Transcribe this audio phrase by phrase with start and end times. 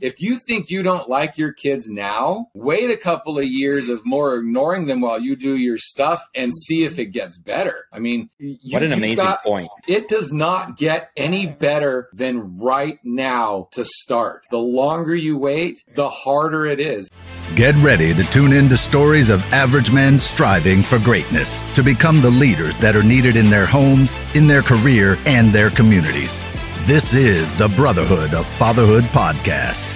[0.00, 4.04] if you think you don't like your kids now, wait a couple of years of
[4.06, 7.86] more ignoring them while you do your stuff and see if it gets better.
[7.92, 9.68] I mean, you, what an amazing got, point.
[9.86, 14.44] It does not get any better than right now to start.
[14.50, 17.10] The longer you wait, the harder it is.
[17.54, 22.20] Get ready to tune in to stories of average men striving for greatness to become
[22.20, 26.38] the leaders that are needed in their homes, in their career, and their communities.
[26.86, 29.86] This is the Brotherhood of Fatherhood podcast.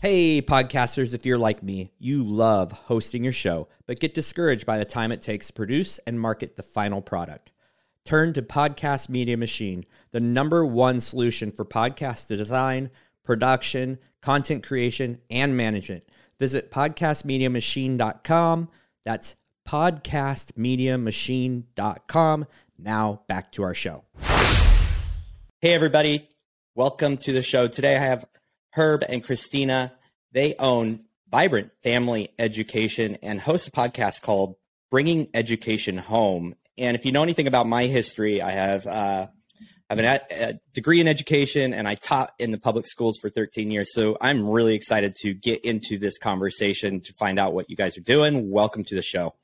[0.00, 4.78] Hey, podcasters, if you're like me, you love hosting your show, but get discouraged by
[4.78, 7.50] the time it takes to produce and market the final product.
[8.04, 12.90] Turn to Podcast Media Machine, the number one solution for podcast design,
[13.24, 16.04] production, content creation, and management.
[16.38, 18.68] Visit podcastmediamachine.com.
[19.04, 19.34] That's
[19.68, 22.46] podcastmediamachine.com.
[22.78, 24.04] Now back to our show.
[25.60, 26.28] Hey, everybody.
[26.76, 27.66] Welcome to the show.
[27.66, 28.24] Today I have
[28.70, 29.92] Herb and Christina.
[30.30, 34.54] They own Vibrant Family Education and host a podcast called
[34.90, 36.54] Bringing Education Home.
[36.76, 39.26] And if you know anything about my history, I have uh,
[39.90, 43.70] I have a degree in education and I taught in the public schools for 13
[43.70, 43.92] years.
[43.92, 47.98] So I'm really excited to get into this conversation to find out what you guys
[47.98, 48.50] are doing.
[48.50, 49.34] Welcome to the show.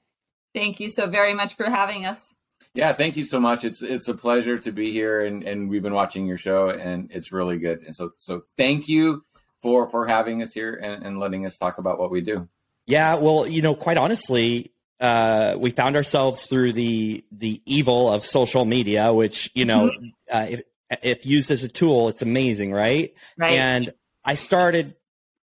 [0.54, 2.33] Thank you so very much for having us.
[2.74, 3.64] Yeah, thank you so much.
[3.64, 7.08] It's it's a pleasure to be here, and and we've been watching your show, and
[7.12, 7.82] it's really good.
[7.82, 9.24] And so so thank you
[9.62, 12.48] for for having us here and, and letting us talk about what we do.
[12.86, 18.24] Yeah, well, you know, quite honestly, uh, we found ourselves through the the evil of
[18.24, 20.06] social media, which you know, mm-hmm.
[20.30, 20.62] uh, if
[21.02, 23.14] if used as a tool, it's amazing, right?
[23.38, 23.52] Right.
[23.52, 23.94] And
[24.24, 24.96] I started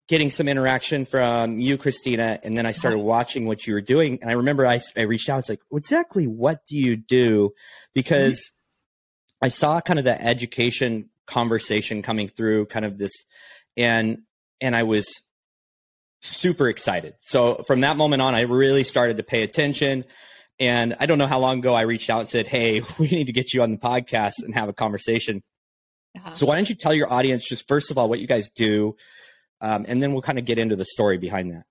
[0.07, 3.07] getting some interaction from you, Christina, and then I started uh-huh.
[3.07, 4.19] watching what you were doing.
[4.21, 7.53] And I remember I, I reached out, I was like, exactly what do you do?
[7.93, 9.45] Because mm-hmm.
[9.45, 13.11] I saw kind of the education conversation coming through, kind of this,
[13.75, 14.19] and
[14.61, 15.21] and I was
[16.21, 17.13] super excited.
[17.21, 20.05] So from that moment on, I really started to pay attention.
[20.59, 23.25] And I don't know how long ago I reached out and said, Hey, we need
[23.25, 25.43] to get you on the podcast and have a conversation.
[26.15, 26.31] Uh-huh.
[26.31, 28.95] So why don't you tell your audience just first of all what you guys do,
[29.65, 31.63] um, and then we'll kind of get into the story behind that.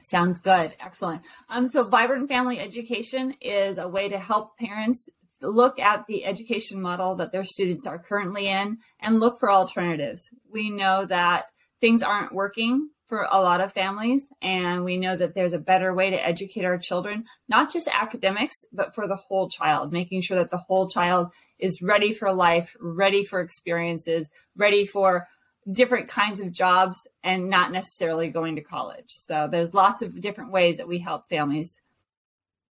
[0.00, 0.72] Sounds good.
[0.80, 1.22] Excellent.
[1.48, 5.08] Um, so, Vibrant Family Education is a way to help parents
[5.40, 10.22] look at the education model that their students are currently in and look for alternatives.
[10.48, 11.46] We know that
[11.80, 15.92] things aren't working for a lot of families, and we know that there's a better
[15.92, 20.38] way to educate our children, not just academics, but for the whole child, making sure
[20.38, 25.26] that the whole child is ready for life, ready for experiences, ready for
[25.70, 29.06] different kinds of jobs and not necessarily going to college.
[29.08, 31.80] So there's lots of different ways that we help families.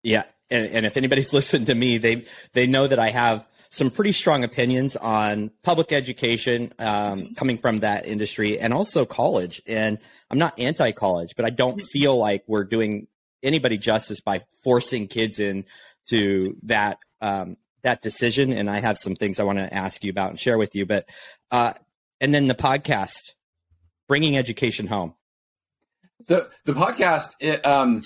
[0.02, 3.90] Yeah, and, and if anybody's listened to me, they they know that I have some
[3.90, 9.60] pretty strong opinions on public education um, coming from that industry and also college.
[9.66, 9.98] And
[10.30, 13.08] I'm not anti-college, but I don't feel like we're doing
[13.42, 15.64] anybody justice by forcing kids in
[16.08, 18.52] to that um, that decision.
[18.52, 20.86] And I have some things I want to ask you about and share with you.
[20.86, 21.08] But
[21.50, 21.74] uh,
[22.20, 23.34] and then the podcast,
[24.08, 25.14] bringing education home.
[26.28, 28.02] So the podcast, it, um,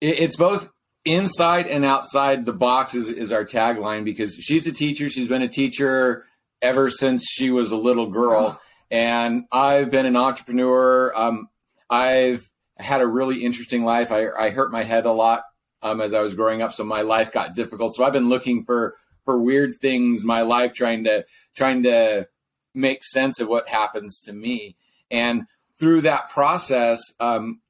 [0.00, 0.70] it, it's both
[1.04, 5.08] inside and outside the box is, is our tagline because she's a teacher.
[5.08, 6.26] She's been a teacher
[6.60, 8.60] ever since she was a little girl.
[8.90, 11.12] And I've been an entrepreneur.
[11.16, 11.48] Um,
[11.90, 14.12] I've had a really interesting life.
[14.12, 15.42] I, I hurt my head a lot
[15.82, 17.94] um, as I was growing up, so my life got difficult.
[17.94, 22.28] So I've been looking for for weird things my life, trying to trying to
[22.74, 24.76] make sense of what happens to me.
[25.10, 25.46] And
[25.78, 27.60] through that process, um,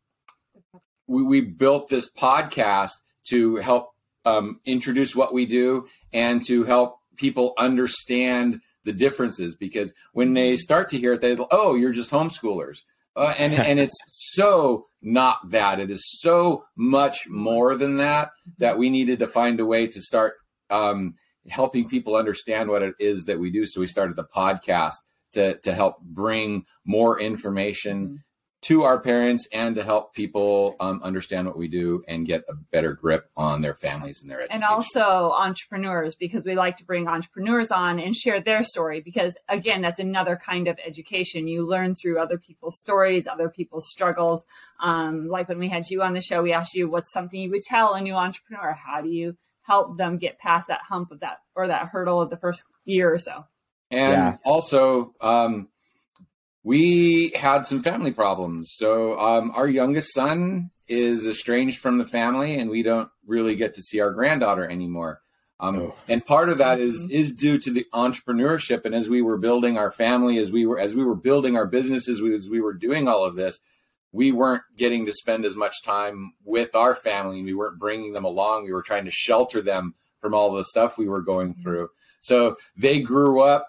[1.07, 2.93] we, we, built this podcast
[3.29, 3.95] to help
[4.25, 9.55] um, introduce what we do and to help people understand the differences.
[9.55, 12.83] Because when they start to hear it, they oh, you're just homeschoolers.
[13.17, 13.97] Uh, and and it's
[14.35, 15.81] so not that.
[15.81, 20.01] It is so much more than that that we needed to find a way to
[20.01, 20.35] start
[20.71, 21.15] um,
[21.49, 23.67] helping people understand what it is that we do.
[23.67, 24.95] So we started the podcast
[25.33, 28.17] to to help bring more information mm-hmm.
[28.63, 32.55] to our parents and to help people um, understand what we do and get a
[32.73, 34.63] better grip on their families and their education.
[34.63, 39.37] And also entrepreneurs because we like to bring entrepreneurs on and share their story because
[39.49, 41.47] again that's another kind of education.
[41.47, 44.45] You learn through other people's stories, other people's struggles.
[44.81, 47.51] Um, like when we had you on the show, we asked you what's something you
[47.51, 48.73] would tell a new entrepreneur.
[48.73, 49.37] How do you
[49.69, 53.13] help them get past that hump of that or that hurdle of the first year
[53.13, 53.45] or so?
[53.91, 54.37] And yeah.
[54.45, 55.69] also, um,
[56.65, 58.73] we had some family problems.
[58.75, 63.75] So um, our youngest son is estranged from the family, and we don't really get
[63.75, 65.21] to see our granddaughter anymore.
[65.61, 65.95] Um, Oh.
[66.09, 67.11] and part of that is Mhm.
[67.11, 68.85] is due to the entrepreneurship.
[68.85, 71.67] And as we were building our family, as we were as we were building our
[71.67, 73.61] businesses, we, as we were doing all of this,
[74.13, 77.39] we weren't getting to spend as much time with our family.
[77.39, 78.65] And we weren't bringing them along.
[78.65, 81.89] We were trying to shelter them from all the stuff we were going through.
[82.21, 83.67] So they grew up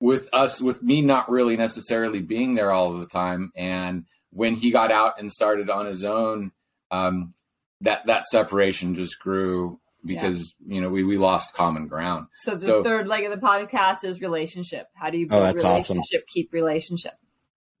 [0.00, 3.52] with us, with me not really necessarily being there all of the time.
[3.56, 6.52] And when he got out and started on his own,
[6.90, 7.34] um,
[7.82, 12.26] that that separation just grew because you know we we lost common ground.
[12.44, 14.86] So the So- third leg of the podcast is relationship.
[14.94, 16.00] How do you Oh, build that's awesome.
[16.32, 17.14] keep relationship?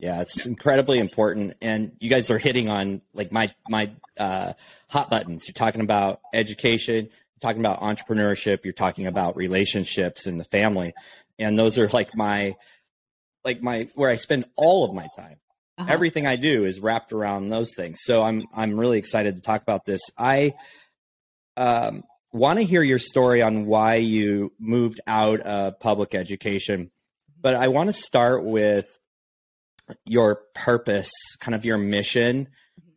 [0.02, 4.54] Yeah, it's incredibly important, and you guys are hitting on like my my uh,
[4.90, 5.46] hot buttons.
[5.46, 10.92] You're talking about education, you're talking about entrepreneurship, you're talking about relationships and the family,
[11.38, 12.56] and those are like my
[13.44, 15.36] like my where I spend all of my time.
[15.78, 15.92] Uh-huh.
[15.92, 18.00] Everything I do is wrapped around those things.
[18.02, 20.00] So I'm I'm really excited to talk about this.
[20.18, 20.54] I
[21.56, 22.02] um,
[22.32, 26.90] want to hear your story on why you moved out of public education,
[27.40, 28.98] but I want to start with
[30.04, 32.48] your purpose, kind of your mission,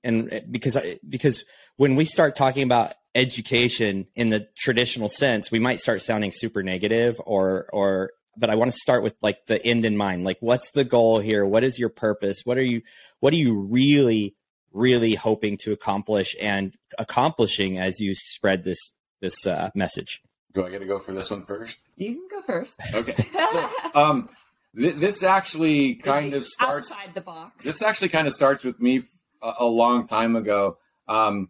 [0.03, 1.43] and because I, because
[1.77, 6.63] when we start talking about education in the traditional sense, we might start sounding super
[6.63, 8.11] negative or or.
[8.37, 10.25] But I want to start with like the end in mind.
[10.25, 11.45] Like, what's the goal here?
[11.45, 12.41] What is your purpose?
[12.43, 12.81] What are you
[13.21, 14.35] What are you really,
[14.73, 18.91] really hoping to accomplish and accomplishing as you spread this
[19.21, 20.21] this uh, message?
[20.53, 21.81] Do I get to go for this one first?
[21.95, 22.81] You can go first.
[22.93, 23.15] Okay.
[23.51, 24.29] So, um,
[24.77, 26.91] th- this actually kind of starts.
[26.91, 27.63] outside the box.
[27.63, 29.03] This actually kind of starts with me
[29.41, 30.77] a, a long time ago.
[31.07, 31.49] Um,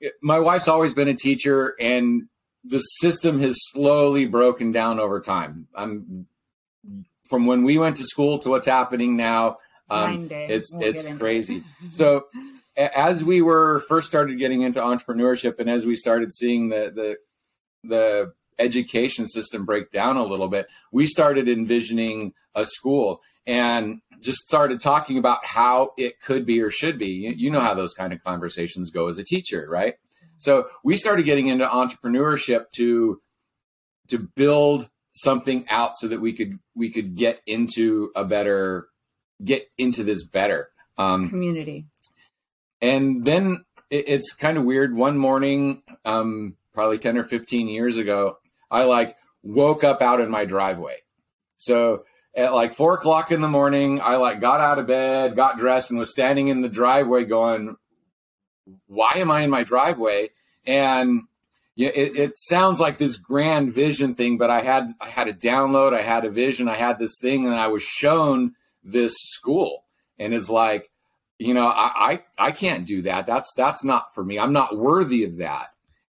[0.00, 2.24] it- my wife's always been a teacher, and
[2.64, 5.68] the system has slowly broken down over time.
[5.74, 6.26] I'm
[7.28, 9.58] from when we went to school to what's happening now.
[9.90, 11.56] Um, it's We'll it's crazy.
[11.56, 11.62] it.
[11.92, 12.26] So
[12.76, 16.90] a- as we were first started getting into entrepreneurship, and as we started seeing the
[16.94, 17.16] the
[17.88, 24.38] the education system break down a little bit, we started envisioning a school and just
[24.38, 27.08] started talking about how it could be or should be.
[27.08, 29.94] You, you know how those kind of conversations go as a teacher, right?
[30.38, 33.20] So we started getting into entrepreneurship to
[34.08, 38.88] to build something out so that we could we could get into a better
[39.42, 40.68] get into this better.
[40.96, 41.86] Um, community.
[42.80, 44.94] and then it, it's kind of weird.
[44.94, 48.38] One morning, um, probably 10 or 15 years ago,
[48.70, 50.96] I like woke up out in my driveway.
[51.56, 55.58] So at like four o'clock in the morning, I like got out of bed, got
[55.58, 57.76] dressed, and was standing in the driveway going,
[58.86, 60.30] Why am I in my driveway?
[60.66, 61.22] And
[61.76, 65.92] it, it sounds like this grand vision thing, but I had I had a download,
[65.92, 69.84] I had a vision, I had this thing, and I was shown this school,
[70.18, 70.90] and it's like,
[71.38, 73.26] you know, I, I I can't do that.
[73.26, 74.38] That's that's not for me.
[74.38, 75.70] I'm not worthy of that.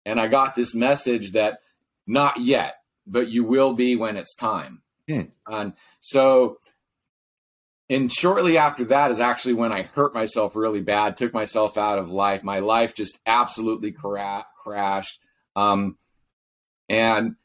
[0.07, 1.61] And I got this message that
[2.07, 2.77] not yet,
[3.07, 4.83] but you will be when it's time.
[5.09, 5.23] Hmm.
[5.47, 6.59] And so,
[7.89, 11.99] and shortly after that is actually when I hurt myself really bad, took myself out
[11.99, 12.43] of life.
[12.43, 15.19] My life just absolutely cra- crashed.
[15.57, 15.99] Um,
[16.89, 17.37] and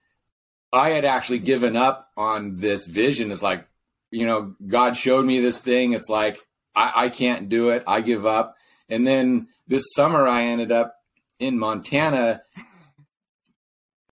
[0.71, 3.31] I had actually given up on this vision.
[3.31, 3.67] It's like,
[4.11, 5.93] you know, God showed me this thing.
[5.93, 6.37] It's like,
[6.75, 7.83] I, I can't do it.
[7.87, 8.55] I give up.
[8.89, 10.95] And then this summer, I ended up
[11.39, 12.43] in Montana.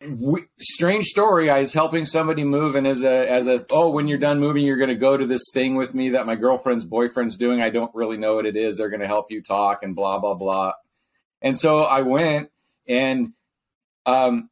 [0.01, 1.49] We, strange story.
[1.49, 4.65] I was helping somebody move, and as a as a oh, when you're done moving,
[4.65, 7.63] you're going to go to this thing with me that my girlfriend's boyfriend's doing.
[7.63, 8.77] I don't really know what it is.
[8.77, 10.73] They're going to help you talk and blah blah blah.
[11.41, 12.51] And so I went,
[12.87, 13.33] and
[14.05, 14.51] um,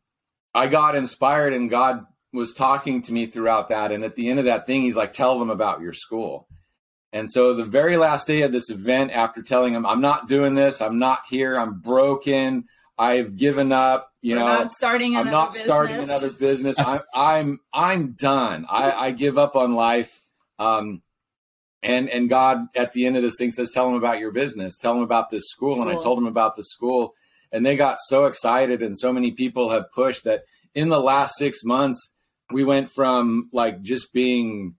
[0.55, 3.93] I got inspired, and God was talking to me throughout that.
[3.93, 6.49] And at the end of that thing, He's like, "Tell them about your school."
[7.13, 10.55] And so the very last day of this event, after telling him, I'm not doing
[10.55, 12.65] this, I'm not here, I'm broken,
[12.99, 16.79] I've given up, you We're know, not starting I'm not starting another business.
[16.79, 18.65] I'm I'm I'm done.
[18.71, 20.19] I, I give up on life.
[20.59, 21.03] Um
[21.83, 24.79] and and God at the end of this thing says, Tell them about your business,
[24.79, 25.83] tell them about this school.
[25.83, 27.13] And I told them about the school,
[27.53, 31.37] and they got so excited, and so many people have pushed that in the last
[31.37, 32.11] six months,
[32.51, 34.77] we went from like just being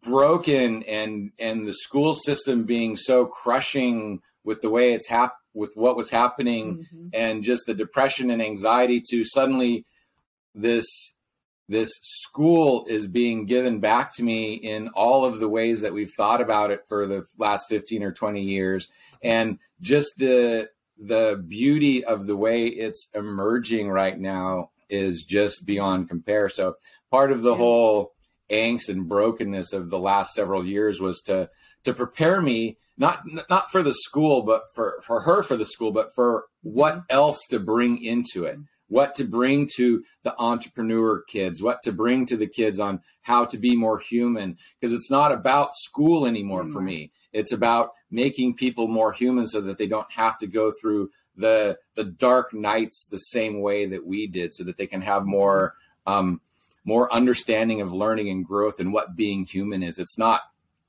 [0.00, 5.72] broken and and the school system being so crushing with the way it's hap with
[5.76, 7.10] what was happening Mhm.
[7.12, 9.84] and just the depression and anxiety to suddenly
[10.54, 10.86] this
[11.70, 16.14] this school is being given back to me in all of the ways that we've
[16.16, 18.88] thought about it for the last 15 or 20 years
[19.22, 26.08] and just the the beauty of the way it's emerging right now is just beyond
[26.08, 26.74] compare so
[27.10, 27.56] part of the Yeah.
[27.58, 28.12] whole
[28.50, 31.50] angst and brokenness of the last several years was to
[31.84, 35.92] to prepare me not not for the school but for for her for the school
[35.92, 41.62] but for what else to bring into it what to bring to the entrepreneur kids,
[41.62, 44.56] what to bring to the kids on how to be more human.
[44.80, 46.72] Because it's not about school anymore mm-hmm.
[46.72, 47.12] for me.
[47.32, 51.78] It's about making people more human so that they don't have to go through the
[51.94, 55.74] the dark nights the same way that we did, so that they can have more
[56.06, 56.40] um,
[56.84, 59.98] more understanding of learning and growth and what being human is.
[59.98, 60.40] It's not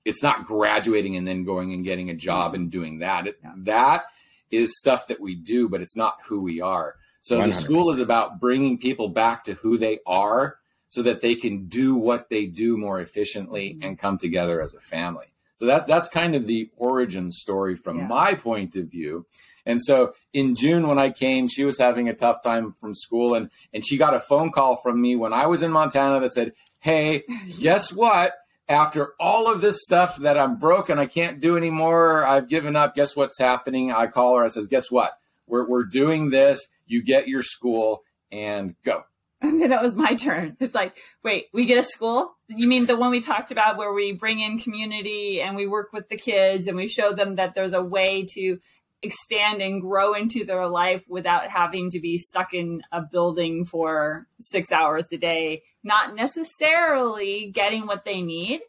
[0.05, 3.27] it's not graduating and then going and getting a job and doing that.
[3.27, 4.03] It, that
[4.51, 6.95] is stuff that we do, but it's not who we are.
[7.21, 7.45] So 100%.
[7.45, 10.57] the school is about bringing people back to who they are
[10.89, 13.87] so that they can do what they do more efficiently mm-hmm.
[13.87, 15.27] and come together as a family.
[15.59, 18.07] So that that's kind of the origin story from yeah.
[18.07, 19.25] my point of view.
[19.65, 23.35] And so in June when I came, she was having a tough time from school
[23.35, 26.33] and and she got a phone call from me when I was in Montana that
[26.33, 27.23] said, "Hey,
[27.59, 28.33] guess what?
[28.69, 32.25] After all of this stuff that I'm broken, I can't do anymore.
[32.25, 32.95] I've given up.
[32.95, 34.43] Guess what's happening?" I call her.
[34.45, 35.17] I says, "Guess what?
[35.47, 36.67] We're we're doing this.
[36.85, 39.03] You get your school and go."
[39.41, 40.57] And then it was my turn.
[40.59, 42.35] It's like, wait, we get a school?
[42.49, 45.93] You mean the one we talked about where we bring in community and we work
[45.93, 48.59] with the kids and we show them that there's a way to
[49.01, 54.27] expand and grow into their life without having to be stuck in a building for
[54.39, 58.61] six hours a day, not necessarily getting what they need.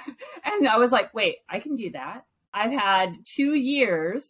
[0.44, 2.24] and I was like, wait, I can do that.
[2.52, 4.28] I've had two years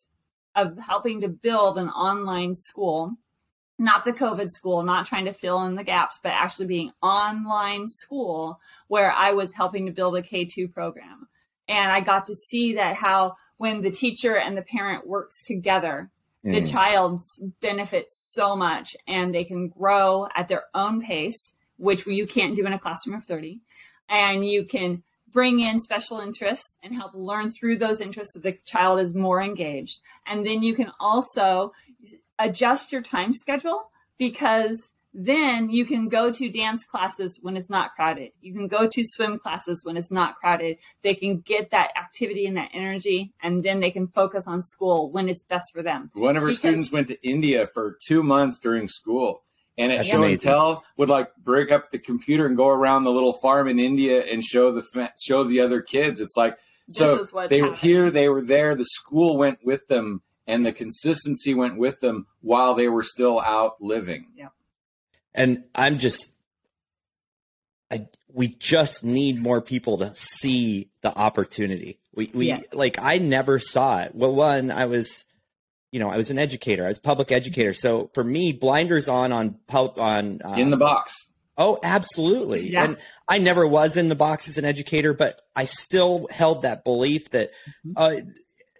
[0.54, 3.16] of helping to build an online school
[3.78, 7.86] not the COVID school, not trying to fill in the gaps, but actually being online
[7.86, 11.28] school where I was helping to build a K2 program.
[11.68, 16.10] And I got to see that how when the teacher and the parent works together,
[16.44, 16.52] mm.
[16.52, 17.20] the child
[17.60, 22.64] benefits so much and they can grow at their own pace, which you can't do
[22.64, 23.60] in a classroom of 30.
[24.08, 28.56] And you can bring in special interests and help learn through those interests so the
[28.64, 30.00] child is more engaged.
[30.26, 31.72] And then you can also
[32.38, 37.94] adjust your time schedule because then you can go to dance classes when it's not
[37.94, 38.30] crowded.
[38.40, 40.78] You can go to swim classes when it's not crowded.
[41.02, 45.10] They can get that activity and that energy, and then they can focus on school
[45.10, 46.10] when it's best for them.
[46.14, 49.42] One of her because, students went to India for two months during school.
[49.76, 53.12] And at show and tell would like break up the computer and go around the
[53.12, 56.20] little farm in India and show the show the other kids.
[56.20, 56.58] It's like
[56.90, 58.74] so they were here, they were there.
[58.74, 63.38] The school went with them and the consistency went with them while they were still
[63.38, 64.26] out living.
[64.34, 64.48] Yeah.
[65.34, 66.32] And I'm just
[67.90, 71.98] I we just need more people to see the opportunity.
[72.14, 72.60] We we yeah.
[72.72, 74.14] like I never saw it.
[74.14, 75.24] Well, one, I was
[75.90, 76.84] you know, I was an educator.
[76.84, 77.72] I was public educator.
[77.72, 81.32] So for me, blinders on on on uh, in the box.
[81.56, 82.70] Oh, absolutely.
[82.70, 82.84] Yeah.
[82.84, 86.84] And I never was in the box as an educator, but I still held that
[86.84, 87.50] belief that,
[87.84, 87.92] mm-hmm.
[87.96, 88.14] uh,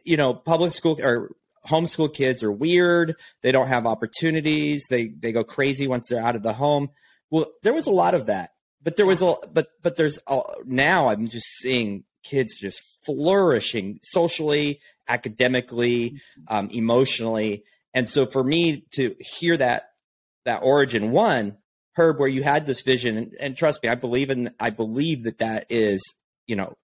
[0.05, 1.33] you know, public school or
[1.69, 3.15] homeschool kids are weird.
[3.43, 4.87] They don't have opportunities.
[4.89, 6.91] They they go crazy once they're out of the home.
[7.31, 8.51] Well, there was a lot of that,
[8.83, 14.01] but there was a but but there's a, now I'm just seeing kids just flourishing
[14.03, 19.91] socially, academically, um, emotionally, and so for me to hear that
[20.45, 21.59] that origin one
[21.99, 25.25] Herb, where you had this vision, and, and trust me, I believe in I believe
[25.25, 26.01] that that is
[26.47, 26.75] you know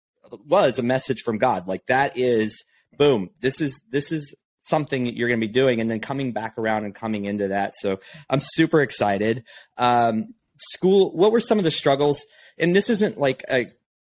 [0.45, 1.69] was a message from God.
[1.69, 2.65] Like that is
[2.99, 3.31] boom.
[3.41, 6.57] This is this is something that you're going to be doing and then coming back
[6.59, 7.75] around and coming into that.
[7.77, 9.45] So I'm super excited.
[9.77, 12.25] Um, school, what were some of the struggles?
[12.59, 13.67] And this isn't like a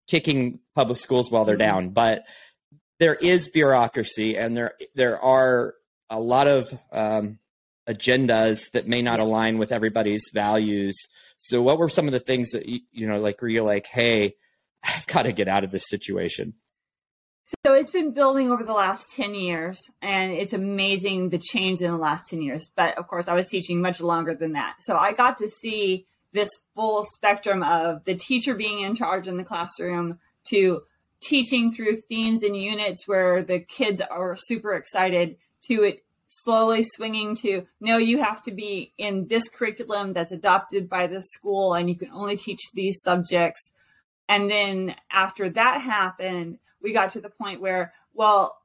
[0.07, 1.87] kicking public schools while they're mm-hmm.
[1.87, 2.25] down, but
[2.99, 5.75] there is bureaucracy and there, there are
[6.09, 7.39] a lot of, um,
[7.87, 10.97] agendas that may not align with everybody's values.
[11.37, 13.87] So what were some of the things that you, you know, like, were you like,
[13.87, 14.35] Hey,
[14.83, 16.53] I've got to get out of this situation?
[17.63, 21.89] So it's been building over the last 10 years, and it's amazing the change in
[21.89, 22.69] the last 10 years.
[22.75, 24.75] But of course, I was teaching much longer than that.
[24.81, 29.37] So I got to see this full spectrum of the teacher being in charge in
[29.37, 30.81] the classroom to
[31.21, 35.37] teaching through themes and units where the kids are super excited
[35.67, 40.87] to it slowly swinging to no you have to be in this curriculum that's adopted
[40.87, 43.71] by the school and you can only teach these subjects
[44.29, 48.57] and then after that happened we got to the point where, well,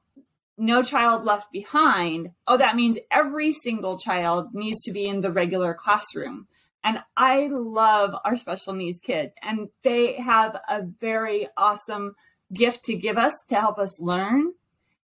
[0.57, 2.31] no child left behind.
[2.47, 6.47] Oh, that means every single child needs to be in the regular classroom.
[6.83, 12.15] And I love our special needs kids, and they have a very awesome
[12.53, 14.53] gift to give us to help us learn.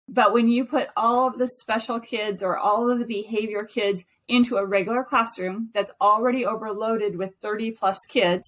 [0.07, 4.03] But when you put all of the special kids or all of the behavior kids
[4.27, 8.43] into a regular classroom that's already overloaded with 30 plus kids,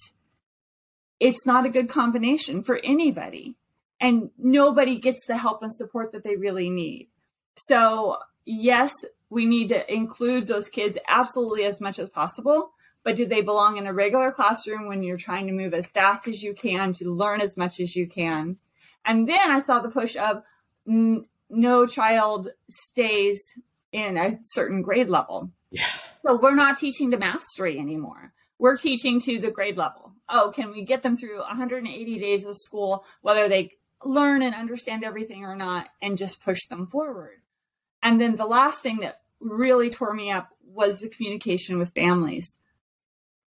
[1.18, 3.56] it's not a good combination for anybody
[4.00, 7.08] and nobody gets the help and support that they really need.
[7.56, 8.92] So, yes,
[9.30, 12.72] we need to include those kids absolutely as much as possible.
[13.02, 16.26] But do they belong in a regular classroom when you're trying to move as fast
[16.26, 18.56] as you can to learn as much as you can?
[19.04, 20.42] And then I saw the push of
[20.88, 23.40] n- no child stays
[23.92, 25.52] in a certain grade level.
[25.70, 25.86] Yeah.
[26.24, 28.32] So we're not teaching to mastery anymore.
[28.58, 30.12] We're teaching to the grade level.
[30.28, 33.74] Oh, can we get them through 180 days of school, whether they
[34.04, 37.38] learn and understand everything or not, and just push them forward?
[38.02, 42.56] And then the last thing that really tore me up was the communication with families.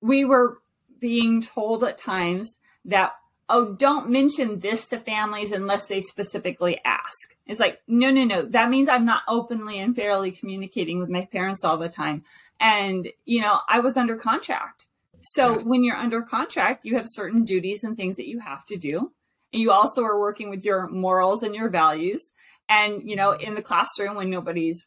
[0.00, 0.59] We were
[1.00, 3.12] being told at times that,
[3.49, 7.37] oh, don't mention this to families unless they specifically ask.
[7.47, 8.43] It's like, no, no, no.
[8.43, 12.25] That means I'm not openly and fairly communicating with my parents all the time.
[12.59, 14.87] And, you know, I was under contract.
[15.21, 18.76] So when you're under contract, you have certain duties and things that you have to
[18.76, 19.12] do.
[19.56, 22.30] You also are working with your morals and your values.
[22.68, 24.84] And, you know, in the classroom, when nobody's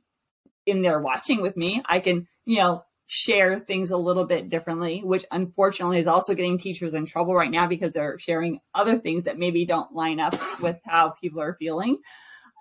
[0.65, 5.01] in there watching with me, I can, you know, share things a little bit differently,
[5.03, 9.23] which unfortunately is also getting teachers in trouble right now because they're sharing other things
[9.23, 11.97] that maybe don't line up with how people are feeling.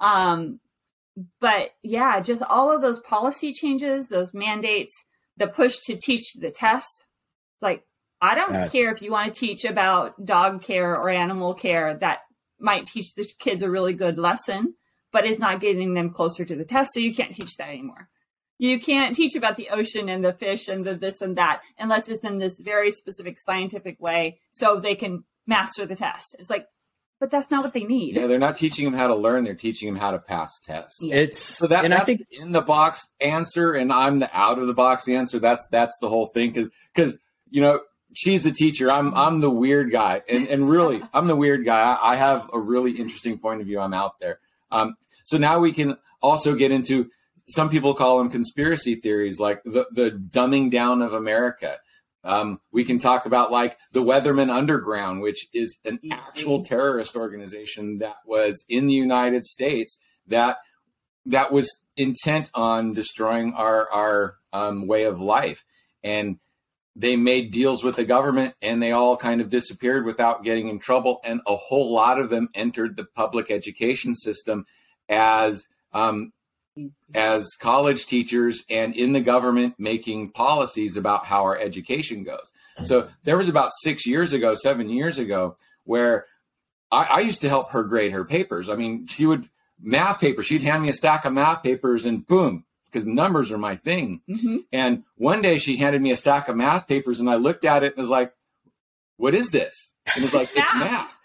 [0.01, 0.61] Um,
[1.41, 5.05] but yeah, just all of those policy changes, those mandates,
[5.37, 7.05] the push to teach the test.
[7.57, 7.85] It's like,
[8.21, 8.73] I don't Yes.
[8.73, 12.21] care if you want to teach about dog care or animal care that
[12.59, 14.75] might teach the kids a really good lesson,
[15.13, 16.93] but it's not getting them closer to the test.
[16.95, 18.09] So you can't teach that anymore.
[18.59, 22.09] You can't teach about the ocean and the fish and the this and that unless
[22.09, 26.35] it's in this very specific scientific way so they can master the test.
[26.41, 26.67] It's like,
[27.21, 28.17] but that's not what they need.
[28.17, 30.99] Yeah, they're not teaching them how to learn; they're teaching them how to pass tests.
[31.03, 34.31] It's So that, and that's I think the in the box answer, and I'm the
[34.37, 35.39] out of the box answer.
[35.39, 37.17] That's that's the whole thing, because because
[37.51, 37.81] you know
[38.15, 38.91] she's the teacher.
[38.91, 41.81] I'm I'm the weird guy, and and really I'm the weird guy.
[41.81, 43.81] I, I have a really interesting point of view.
[43.81, 44.41] I'm out there.
[44.71, 47.11] Um, so now we can also get into
[47.49, 51.79] some people call them conspiracy theories, like the the dumbing down of America.
[52.25, 57.99] Um, we can talk about like the Weatherman Underground, which is an actual terrorist organization
[57.99, 60.59] that was in the United States that
[61.27, 65.65] that was intent on destroying our our um, way of life,
[66.03, 66.39] and
[66.99, 70.81] they made deals with the government, and they all kind of disappeared without getting in
[70.81, 74.67] trouble, and a whole lot of them entered the public education system
[75.09, 76.33] as um,
[77.15, 82.53] as college teachers and in the government making policies about how our education goes.
[82.83, 86.27] So there was about six years ago, seven years ago, where
[86.91, 88.69] I, I used to help her grade her papers.
[88.69, 89.49] I mean, she would
[89.81, 90.47] math papers.
[90.47, 94.23] She'd hand me a stack of math papers, and boom, because numbers are my thing.
[94.29, 94.65] Mhm.
[94.73, 97.83] And one day she handed me a stack of math papers, and I looked at
[97.85, 98.33] it and was like,
[99.17, 100.91] "What is this?" And it's like, "It's Math.
[100.93, 101.19] math."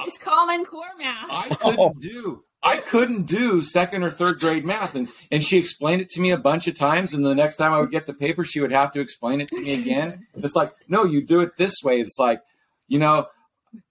[0.00, 1.30] It's common core math.
[1.30, 6.02] I couldn't do I couldn't do second or third grade math and and she explained
[6.02, 8.12] it to me a bunch of times and the next time I would get the
[8.12, 10.26] paper she would have to explain it to me again.
[10.34, 12.00] It's like, no, you do it this way.
[12.00, 12.42] It's like,
[12.88, 13.26] you know,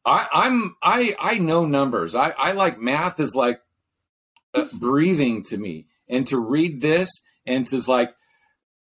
[0.05, 2.13] I, I'm I I know numbers.
[2.13, 3.61] I, I like math is like
[4.53, 5.87] uh, breathing to me.
[6.07, 7.09] And to read this
[7.45, 8.13] and to like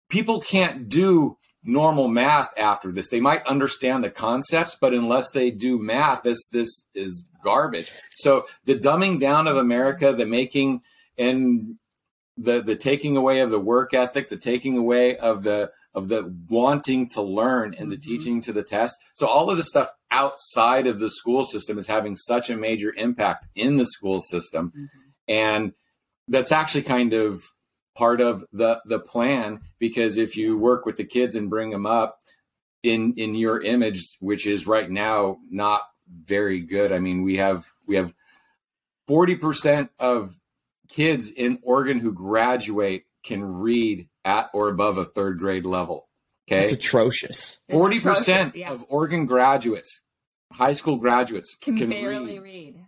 [0.10, 3.10] people can't do normal math after this.
[3.10, 7.92] They might understand the concepts, but unless they do math, this this is garbage.
[8.18, 10.82] So the dumbing down of America, the making
[11.18, 11.76] and
[12.38, 16.36] the the taking away of the work ethic, the taking away of the of the
[16.50, 18.04] wanting to learn and the Mhm.
[18.04, 18.98] teaching to the test.
[19.14, 22.94] So all of the stuff outside of the school system is having such a major
[22.98, 24.74] impact in the school system.
[24.76, 24.88] Mhm.
[25.30, 25.74] And
[26.28, 27.44] that's actually kind of
[27.96, 31.86] part of the the plan because if you work with the kids and bring them
[31.86, 32.20] up
[32.84, 35.82] in in your image which is right now not
[36.26, 38.14] very good i mean we have we have
[39.10, 40.36] 40% of
[40.90, 46.08] kids in oregon who graduate can read at or above a third grade level
[46.48, 47.60] okay it's atrocious.
[47.72, 48.72] 40% atrocious, yeah.
[48.72, 50.02] of oregon graduates
[50.52, 52.86] high school graduates can, can barely read read.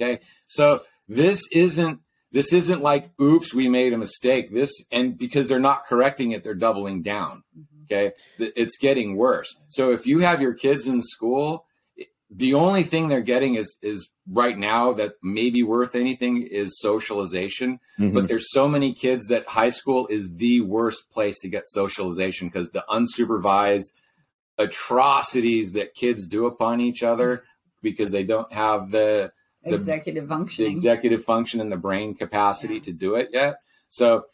[0.00, 0.22] Okay.
[0.46, 2.00] So this isn't
[2.36, 4.52] this isn't like oops, we made a mistake.
[4.52, 7.42] This and because they're not correcting it, they're doubling down.
[7.58, 7.84] Mhm.
[7.84, 8.06] Okay.
[8.38, 9.50] It's getting worse.
[9.68, 11.64] So if you have your kids in school,
[12.28, 14.10] the only thing they're getting is is
[14.42, 17.78] right now that may be worth anything is socialization.
[17.98, 18.12] Mhm.
[18.12, 22.48] But there's so many kids that high school is the worst place to get socialization
[22.48, 23.92] because the unsupervised
[24.58, 27.44] atrocities that kids do upon each other
[27.82, 29.32] because they don't have the
[29.66, 32.80] The- Executive function, the executive function and the brain capacity Yeah.
[32.82, 33.56] to do it yet.
[33.88, 34.24] So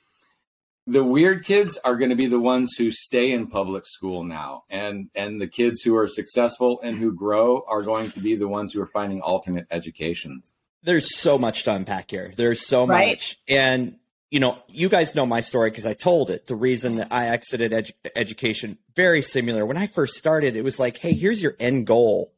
[0.87, 4.65] the weird kids are going to be the ones who stay in public school now
[4.69, 8.49] and and the kids who are successful and who grow are going to be the
[8.49, 10.55] ones who are finding alternate educations.
[10.83, 12.33] There's so much to unpack here.
[12.37, 13.11] There's so Right.
[13.11, 13.39] much.
[13.49, 13.97] And
[14.33, 16.47] you know, you guys know my story because I told it.
[16.47, 19.67] The reason that I exited edu- education, very similar.
[19.67, 22.33] When I first started, it was like, hey, here's your end goal.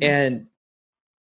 [0.00, 0.04] Mm-hmm.
[0.12, 0.46] And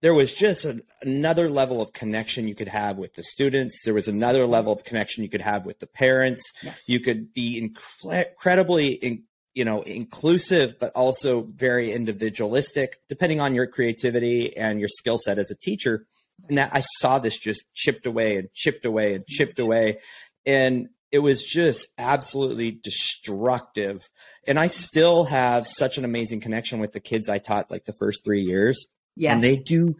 [0.01, 3.81] there was just a, another level of connection you could have with the students.
[3.83, 6.51] There was another level of connection you could have with the parents.
[6.63, 6.81] Yes.
[6.87, 13.55] You could be incre- incredibly, in, you know, inclusive, but also very individualistic, depending on
[13.55, 16.05] your creativity and your skill set as a teacher
[16.47, 19.63] and that I saw this just chipped away and chipped away and chipped mm-hmm.
[19.63, 19.99] away.
[20.45, 24.09] And it was just absolutely destructive.
[24.47, 27.93] And I still have such an amazing connection with the kids I taught like the
[27.93, 28.87] first three years.
[29.15, 29.33] Yes.
[29.33, 29.95] And they do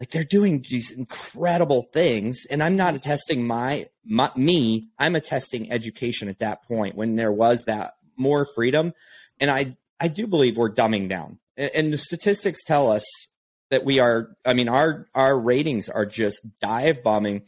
[0.00, 2.46] like they're doing these incredible things.
[2.50, 7.32] And I'm not attesting my, my me, I'm attesting education at that point when there
[7.32, 8.92] was that more freedom.
[9.40, 11.38] And I I do believe we're dumbing down.
[11.56, 13.04] And, and the statistics tell us
[13.70, 17.42] that we are i mean our our ratings are just dive bombing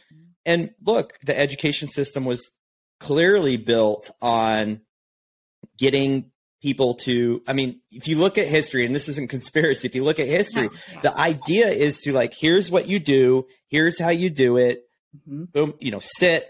[0.44, 2.50] and look the education system was
[2.98, 4.80] clearly built on
[5.78, 6.32] getting
[6.66, 10.02] people to i mean if you look at history and this isn't conspiracy if you
[10.08, 11.00] look at history Yeah.
[11.06, 14.76] the idea is to like here's what you do here's how you do it
[15.28, 15.52] Mhm.
[15.52, 16.42] boom you know sit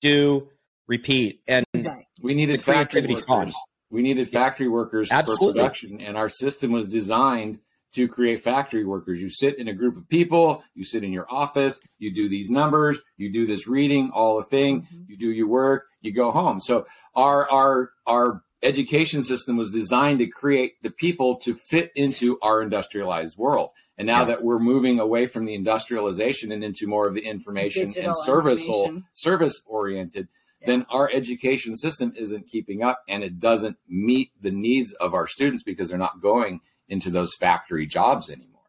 [0.00, 0.48] do
[0.86, 2.06] repeat and Right.
[2.22, 3.22] We needed The factory workers.
[3.22, 3.52] gone.
[3.90, 5.60] We needed factory workers Absolutely.
[5.60, 7.58] for production, and our system was designed
[7.96, 9.20] to create factory workers.
[9.20, 12.48] You sit in a group of people, you sit in your office, you do these
[12.50, 15.08] numbers, you do this reading, all the thing, Mhm.
[15.10, 16.58] you do your work, you go home.
[16.60, 18.28] So our our our
[18.64, 23.70] education system was designed to create the people to fit into our industrialized world.
[23.96, 24.26] And now Yeah.
[24.26, 28.16] that we're moving away from the industrialization and into more of the information Digital and
[28.24, 28.68] service
[29.12, 30.28] service oriented,
[30.66, 35.28] then our education system isn't keeping up and it doesn't meet the needs of our
[35.28, 38.62] students because they're not going into those factory jobs anymore.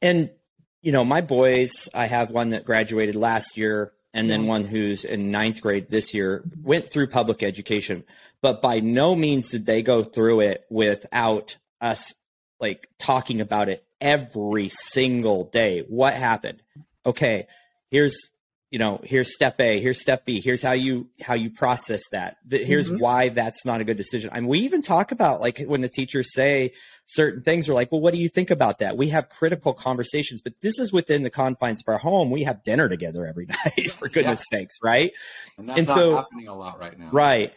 [0.00, 0.30] And
[0.80, 5.04] you know, my boys, I have one that graduated last year, and then one who's
[5.04, 8.04] in ninth grade this year, went through public education,
[8.40, 12.14] but by no means did they go through it without us
[12.60, 15.80] like talking about it every single day.
[15.88, 16.62] What happened?
[17.06, 17.46] Okay,
[17.90, 18.28] here's
[18.72, 22.38] you know here's step a here's step b here's how you how you process that
[22.50, 22.98] Th- here's Mhm.
[23.00, 25.88] why that's not a good decision I mean, we even talk about like when the
[25.88, 26.72] teachers say
[27.06, 30.40] certain things we're like well what do you think about that we have critical conversations
[30.42, 33.90] but this is within the confines of our home we have dinner together every night
[33.90, 35.12] for goodness sakes right
[35.58, 37.10] And that's And not so- happening a lot right now.
[37.12, 37.52] Right.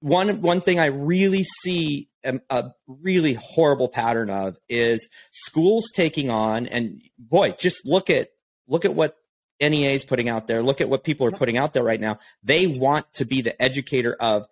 [0.00, 6.28] One one thing I really see a, a really horrible pattern of is schools taking
[6.30, 8.28] on and boy, just look at
[8.68, 9.16] look at what
[9.60, 10.62] NEA is putting out there.
[10.62, 12.18] Look at what people are putting out there right now.
[12.42, 14.46] They want to be the educator of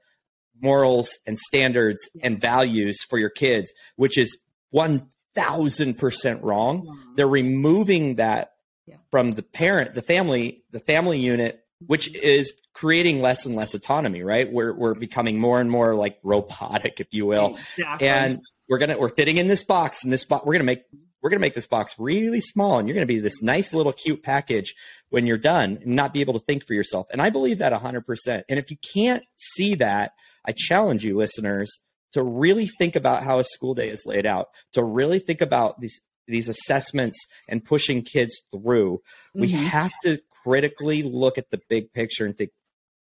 [0.61, 4.39] morals and standards and values for your kids, which is
[4.71, 6.95] one thousand percent wrong Wow.
[7.17, 8.53] they're removing that
[8.87, 8.99] Yeah.
[9.11, 12.23] from the parent the family the family unit which mm-hmm.
[12.23, 17.01] is creating less and less autonomy right we're we're becoming more and more like robotic
[17.01, 18.07] if you will Exactly.
[18.09, 21.03] and we're gonna we're fitting in this box and this box we're gonna make mm-hmm.
[21.25, 24.23] We're gonna make this box really small and you're gonna be this nice little cute
[24.23, 24.75] package
[25.09, 27.07] when you're done and not be able to think for yourself.
[27.11, 30.13] And i believe that 100% and if you can't see that
[30.47, 31.81] i challenge you listeners
[32.13, 35.81] to really think about how a school day is laid out to really think about
[35.81, 37.19] these these assessments
[37.51, 39.01] and pushing kids through.
[39.35, 39.65] We Mhm.
[39.67, 42.51] have to critically look at the big picture and think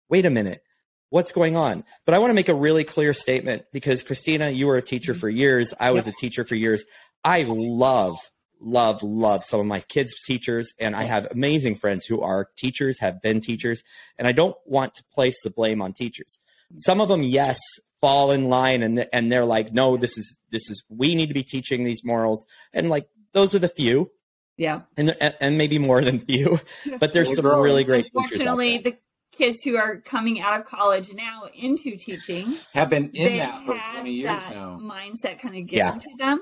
[0.09, 0.61] wait a minute
[1.09, 1.83] what's going on?
[2.05, 5.13] But i want to make a really clear statement because christina you were a teacher
[5.13, 5.73] for years.
[5.79, 6.83] I was a teacher for years
[7.27, 8.15] i love
[8.59, 12.99] love love some of my kids teachers and i have amazing friends who are teachers
[12.99, 13.83] have been teachers
[14.17, 16.39] and i don't want to place the blame on teachers
[16.75, 17.59] some of them yes
[18.01, 21.33] fall in line and and they're like no this is this is we need to
[21.33, 24.11] be teaching these morals and like those are the few
[24.57, 24.81] yeah.
[24.97, 26.59] and and maybe more than few
[26.99, 28.91] but there's some really great teachers out Unfortunately, there.
[28.93, 28.97] the
[29.37, 33.79] kids who are coming out of college now into teaching, Have been in that for
[33.93, 34.79] 20 years that now.
[34.81, 35.93] mindset kind of Yeah.
[35.93, 36.41] given to them.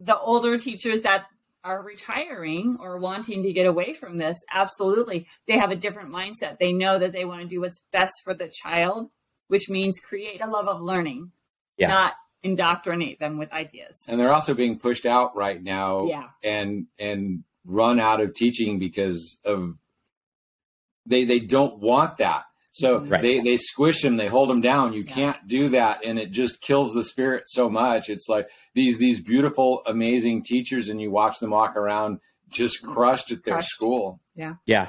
[0.00, 1.26] The older teachers that
[1.64, 6.58] are retiring or wanting to get away from this, absolutely, they have a different mindset.
[6.58, 9.10] They know that they want to do what's best for the child,
[9.48, 11.32] which means create a love of learning,
[11.76, 11.88] Yeah.
[11.88, 14.00] not indoctrinate them with ideas.
[14.06, 16.28] And they're also being pushed out right now Yeah.
[16.44, 19.76] and and run out of teaching because of
[21.04, 22.44] they they don't want that.
[22.78, 23.20] So Right.
[23.22, 24.92] they they squish them, they hold them down.
[24.92, 25.12] You Yeah.
[25.14, 28.08] can't do that, and it just kills the spirit so much.
[28.08, 33.30] It's like these these beautiful, amazing teachers, and you watch them walk around just crushed
[33.30, 33.68] at their Crushed.
[33.70, 34.20] school.
[34.34, 34.54] Yeah.
[34.66, 34.88] Yeah.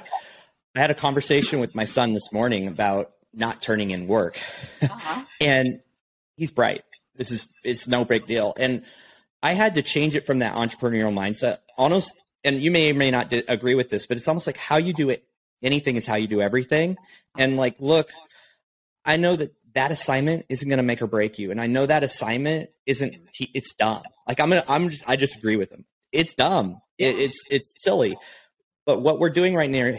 [0.76, 4.40] I had a conversation with my son this morning about not turning in work.
[4.82, 5.26] Uh-huh.
[5.42, 5.80] and
[6.38, 6.84] he's bright.
[7.16, 8.54] This is it's no big deal.
[8.60, 8.84] And
[9.42, 11.58] I had to change it from that entrepreneurial mindset.
[11.78, 14.58] Almost and you may or may not di- agree with this, but it's almost like
[14.58, 15.26] how you do it
[15.62, 16.98] anything is how you do everything.
[17.38, 18.10] And like, look,
[19.06, 21.52] I know that that assignment isn't going to make or break you.
[21.52, 24.04] And I know that assignment isn't, it's dumb.
[24.28, 25.86] Like I'm going to, I'm just, I just agree with him.
[26.12, 26.80] It's dumb.
[26.98, 28.18] It, it's, it's silly.
[28.86, 29.92] But what we're doing right now,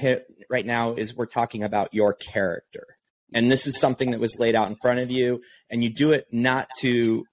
[0.48, 2.86] right now is we're talking about your character.
[3.32, 5.40] And this is something that was laid out in front of you.
[5.70, 7.24] And you do it not to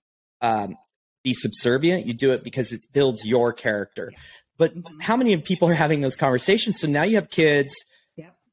[0.42, 0.78] um,
[1.24, 2.06] be subservient.
[2.06, 4.12] You do it because it builds your character.
[4.58, 6.80] But how many people are having those conversations?
[6.80, 7.76] So now you have kids.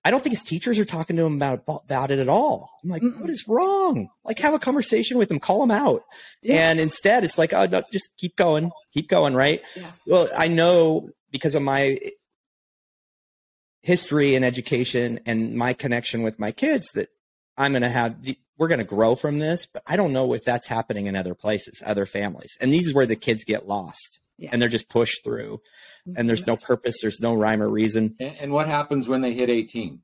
[0.04, 2.70] I don't think his teachers are talking to him about, about it at all.
[2.82, 4.10] I'm like, what is wrong?
[4.22, 6.02] Like, have a conversation with him, call him out.
[6.42, 6.68] Yeah.
[6.68, 9.62] And instead, it's like, oh, no, just keep going, keep going, right?
[9.74, 9.90] Yeah.
[10.06, 11.98] Well, I know because of my
[13.82, 17.08] history and education and my connection with my kids that
[17.56, 20.34] I'm going to have the, we're going to grow from this, but I don't know
[20.34, 22.56] if that's happening in other places, other families.
[22.60, 24.50] And these is where the kids get lost yeah.
[24.52, 25.60] and they're just pushed through
[26.16, 26.52] and there's mm-hmm.
[26.52, 26.96] no purpose.
[27.00, 28.16] There's no rhyme or reason.
[28.20, 30.00] And, and what happens when they hit 18?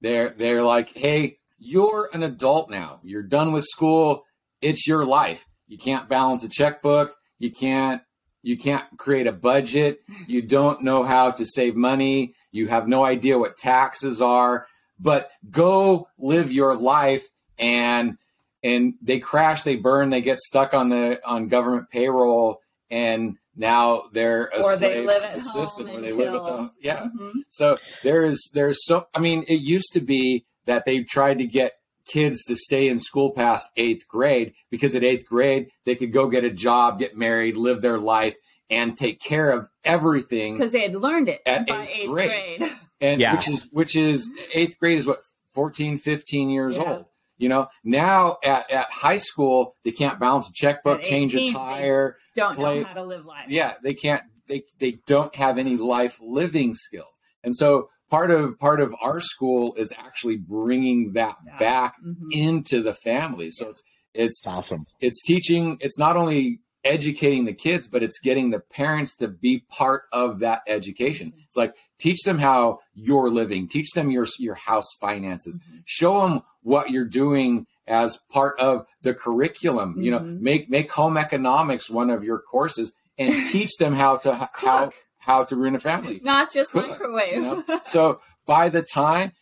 [0.00, 3.00] They're, they're like, Hey, you're an adult now.
[3.02, 4.24] You're done with school.
[4.60, 5.46] It's your life.
[5.66, 7.14] You can't balance a checkbook.
[7.38, 8.02] You can't
[8.42, 10.00] you can't create a budget.
[10.26, 12.34] You don't know how to save money.
[12.50, 14.66] You have no idea what taxes are.
[14.98, 17.24] But go live your life
[17.58, 18.18] and
[18.64, 24.04] and they crash, they burn, they get stuck on the on government payroll, and now
[24.12, 27.00] they're a or slave they live to the system where they live at the yeah.
[27.04, 27.30] Mm-hmm.
[27.50, 31.72] So there's there's so I mean it used to be that they tried to get
[32.04, 36.28] kids to stay in school past eighth grade because at eighth grade they could go
[36.28, 38.36] get a job, get married, live their life,
[38.70, 42.58] and take care of everything because they had learned it at by eighth, eighth grade.
[42.60, 42.72] grade.
[43.00, 43.34] And Yeah.
[43.34, 45.18] which is which is eighth grade is what
[45.54, 46.82] 14, 15 years Yeah.
[46.82, 47.06] old.
[47.42, 51.40] You know, now at, at high school they can't balance a checkbook, At change a
[51.40, 52.16] 18, tire.
[52.36, 53.46] Don't Play- know how to live life.
[53.48, 54.22] Yeah, they can't.
[54.48, 59.20] They they don't have any life living skills, and so part of part of our
[59.20, 61.58] school is actually bringing that Yeah.
[61.58, 62.28] back Mhm.
[62.32, 63.50] into the family.
[63.50, 63.82] So it's
[64.14, 64.82] it's It's awesome.
[65.00, 65.78] it's teaching.
[65.80, 70.40] It's not only educating the kids, but it's getting the parents to be part of
[70.40, 71.28] that education.
[71.28, 71.40] Mm-hmm.
[71.46, 75.78] It's like teach them how you're living, teach them your your house finances, mm-hmm.
[75.84, 80.00] show them what you're doing as part of the curriculum.
[80.00, 80.40] You know, Mhm.
[80.40, 85.44] make make home economics one of your courses and teach them how to how how
[85.44, 86.20] to run a family.
[86.22, 87.34] Not just Cook, microwave.
[87.34, 87.80] you know?
[87.84, 89.32] so by the time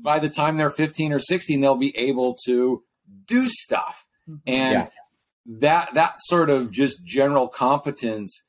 [0.00, 2.84] by the time they're 15 or 16 they'll be able to
[3.26, 4.36] do stuff mm-hmm.
[4.46, 4.86] and Yeah.
[5.46, 8.42] That that sort of just general competence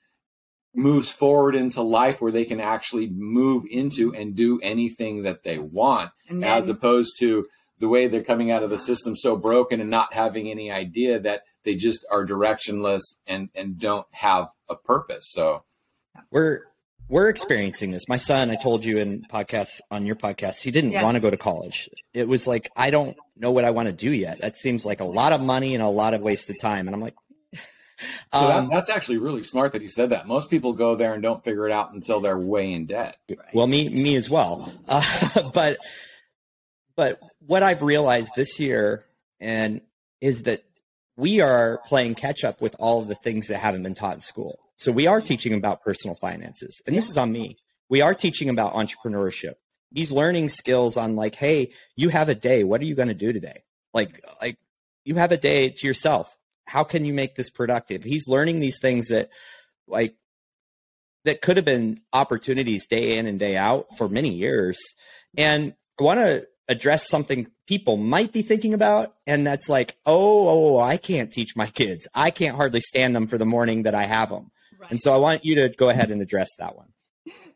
[0.74, 5.58] moves forward into life where they can actually move into and do anything that they
[5.58, 7.46] want and as opposed to
[7.80, 11.18] the way they're coming out of the system so broken and not having any idea
[11.20, 15.64] that they just are directionless and and don't have a purpose so
[16.32, 16.62] We're
[17.08, 18.10] we're experiencing this.
[18.10, 21.04] My son, I told you in podcast on your podcast, he didn't Yeah.
[21.04, 21.88] want to go to college.
[22.16, 24.42] It was like I don't know what I want to do yet.
[24.42, 26.88] That seems like a lot of money and a lot of wasted time.
[26.88, 27.16] And I'm like,
[28.34, 30.28] So um, that, that's actually really smart that he said that.
[30.28, 33.18] Most people go there and don't figure it out until they're way in debt.
[33.54, 34.72] well, me me as well.
[34.88, 35.78] Uh, but
[36.96, 39.06] but what I've realized this year
[39.40, 39.82] and
[40.22, 40.64] is that
[41.18, 44.20] we are playing catch up with all of the things that haven't been taught in
[44.20, 44.60] school.
[44.76, 47.58] So we are teaching about personal finances, and this is on me.
[47.90, 49.56] We are teaching about entrepreneurship.
[49.94, 52.64] He's learning skills on like, hey, you have a day.
[52.64, 53.64] What are you going to do today?
[53.94, 54.58] Like, like
[55.04, 56.36] you have a day to yourself.
[56.66, 58.04] How can you make this productive?
[58.04, 59.30] He's learning these things that,
[59.88, 60.16] like,
[61.24, 64.78] that could have been opportunities day in and day out for many years.
[65.38, 70.48] And I want to address something people might be thinking about, and that's like, oh,
[70.48, 72.08] oh, oh, I can't teach my kids.
[72.14, 74.52] I can't hardly stand them for the morning that I have them.
[74.80, 74.92] Right.
[74.92, 76.88] And so I want you to go ahead and address that one.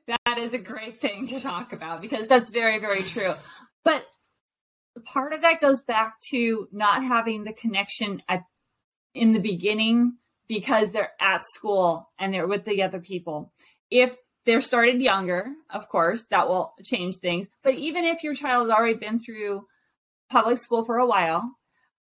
[0.07, 3.33] That is a great thing to talk about because that's very very true
[3.83, 4.05] but
[5.05, 8.43] part of that goes back to not having the connection at
[9.13, 13.51] in the beginning because they're at school and they're with the other people
[13.89, 14.11] if
[14.45, 18.77] they're started younger of course that will change things but even if your child has
[18.77, 19.65] already been through
[20.29, 21.55] public school for a while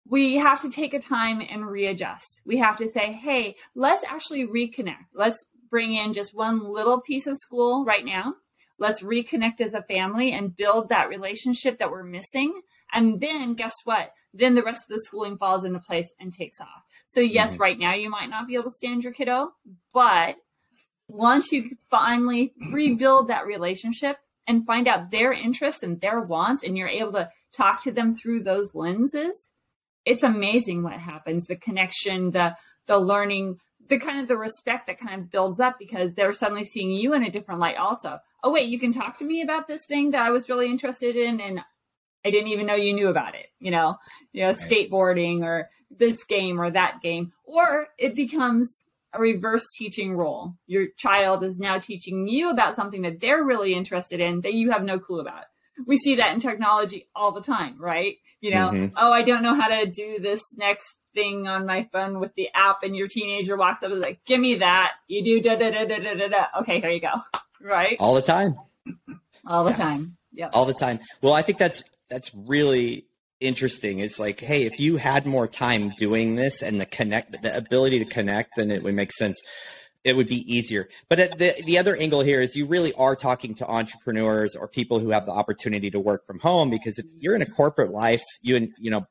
[0.07, 2.43] we have to take a time and readjust.
[2.45, 5.07] We have to say, hey, let's actually reconnect.
[5.15, 8.33] Let's bring in just one little piece of school right now.
[8.79, 12.61] Let's reconnect as a family and build that relationship that we're missing.
[12.93, 14.13] And then guess what?
[14.33, 16.85] Then the rest of the schooling falls into place and takes off.
[17.09, 17.59] So, yes, Mhm.
[17.59, 19.51] right now you might not be able to stand your kiddo,
[19.93, 20.37] but
[21.09, 26.79] once you finally rebuild that relationship and find out their interests and their wants, and
[26.79, 29.51] you're able to talk to them through those lenses,
[30.05, 32.57] it's amazing what happens the connection the
[32.87, 36.65] the learning the kind of the respect that kind of builds up because they're suddenly
[36.65, 39.67] seeing you in a different light also oh wait, you can talk to me about
[39.67, 41.61] this thing that I was really interested in, and
[42.25, 43.47] I didn't even know you knew about it.
[43.59, 43.97] You know,
[44.33, 50.15] you know, skateboarding or this game or that game, or it becomes a reverse teaching
[50.15, 50.55] role.
[50.67, 54.71] Your child is now teaching you about something that they're really interested in that you
[54.71, 55.45] have no clue about.
[55.87, 58.17] We see that in technology all the time, right?
[58.41, 58.95] You know, mm-hmm.
[58.97, 62.49] oh, I don't know how to do this next thing on my phone with the
[62.55, 65.57] app, and your teenager walks up and is like, "Give me that." You do da
[65.57, 66.45] da da da da da da.
[66.61, 67.15] Okay, here you go.
[67.61, 67.97] Right?
[67.99, 68.57] All the time.
[69.47, 69.77] All the yeah.
[69.77, 70.17] time.
[70.33, 70.49] Yeah.
[70.53, 71.01] All the time.
[71.23, 73.07] Well, I think that's that's really
[73.41, 73.99] interesting.
[74.01, 77.99] It's like, hey, if you had more time doing this and the connect, the ability
[78.01, 79.41] to connect, then it would make sense.
[80.03, 80.89] It would be easier.
[81.09, 84.99] But the the other angle here is you really are talking to entrepreneurs or people
[84.99, 88.23] who have the opportunity to work from home because if you're in a corporate life,
[88.43, 89.07] you and you know,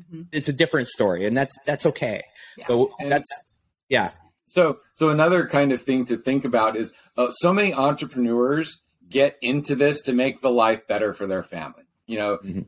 [0.00, 0.22] mm-hmm.
[0.32, 2.22] it's a different story, and that's that's okay.
[2.56, 2.64] Yeah.
[2.68, 4.10] But that's yeah.
[4.46, 9.36] So so another kind of thing to think about is uh, so many entrepreneurs get
[9.42, 11.84] into this to make the life better for their family.
[12.06, 12.60] You know, mm-hmm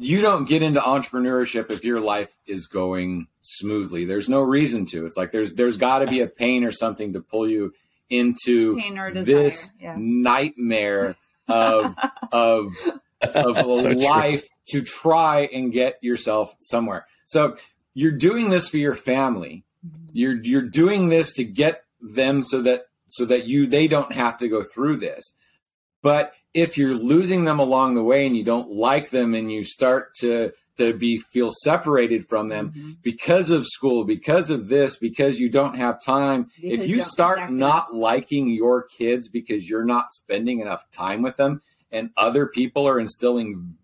[0.00, 4.06] you don't get into entrepreneurship if your life is going smoothly.
[4.06, 5.04] There's no reason to.
[5.04, 7.74] It's like there's there's got to be a pain or something to pull you
[8.08, 8.80] into
[9.22, 9.94] this yeah.
[9.98, 11.16] nightmare
[11.48, 11.94] of
[12.32, 12.72] of
[13.20, 14.48] of so life true.
[14.70, 17.06] To try and get yourself somewhere.
[17.26, 17.54] So
[17.94, 19.64] you're doing this for your family.
[19.86, 20.06] Mm-hmm.
[20.12, 24.38] You're you're doing this to get them so that so that you they don't have
[24.38, 25.32] to go through this.
[26.02, 29.64] But if you're losing them along the way and you don't like them and you
[29.64, 32.92] start to to be feel separated from them mm-hmm.
[33.02, 37.50] because of school because of this because you don't have time because if you start
[37.50, 41.60] not liking your kids because you're not spending enough time with them
[41.92, 43.76] and other people are instilling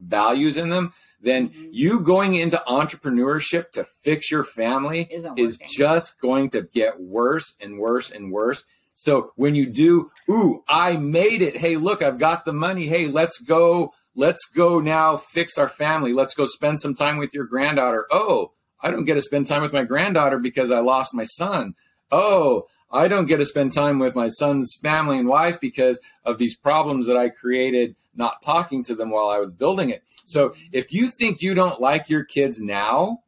[0.00, 1.66] values in them then mm-hmm.
[1.72, 7.78] you going into entrepreneurship to fix your family is just going to get worse and
[7.78, 8.64] worse and worse
[9.00, 11.56] so when you do, ooh, I made it.
[11.56, 12.88] Hey, look, I've got the money.
[12.88, 13.92] Hey, let's go.
[14.16, 16.12] Let's go now fix our family.
[16.12, 18.06] Let's go spend some time with your granddaughter.
[18.10, 21.74] Oh, I don't get to spend time with my granddaughter because I lost my son.
[22.10, 26.38] Oh, I don't get to spend time with my son's family and wife because of
[26.38, 30.02] these problems that I created not talking to them while I was building it.
[30.24, 33.22] So if you think you don't like your kids now,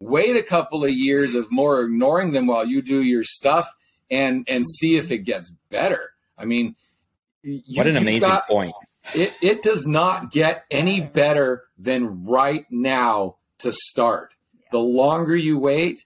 [0.00, 3.68] wait a couple of years of more ignoring them while you do your stuff
[4.10, 6.12] and and see if it gets better.
[6.36, 6.76] I mean,
[7.42, 8.72] you, what an amazing got, point.
[9.14, 14.32] It it does not get any better than right now to start.
[14.70, 16.04] The longer you wait,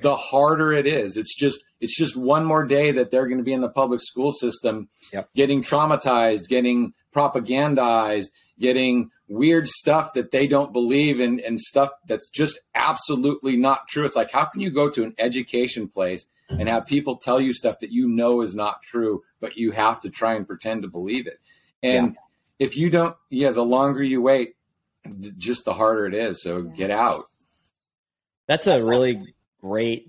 [0.00, 1.16] the harder it is.
[1.16, 4.00] It's just it's just one more day that they're going to be in the public
[4.00, 5.28] school system, yep.
[5.34, 12.30] getting traumatized, getting propagandized, getting weird stuff that they don't believe in and stuff that's
[12.30, 14.04] just absolutely not true.
[14.04, 17.52] It's like how can you go to an education place and have people tell you
[17.52, 20.88] stuff that you know is not true, but you have to try and pretend to
[20.88, 21.38] believe it.
[21.82, 22.66] And yeah.
[22.66, 24.54] if you don't, yeah, the longer you wait,
[25.36, 26.42] just the harder it is.
[26.42, 27.24] So get out.
[28.46, 30.08] That's a really great.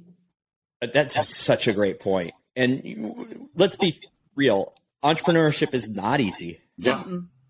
[0.82, 2.34] That's such a great point.
[2.56, 4.00] And let's be
[4.36, 4.74] real.
[5.04, 6.60] Entrepreneurship is not easy.
[6.78, 7.04] Yeah.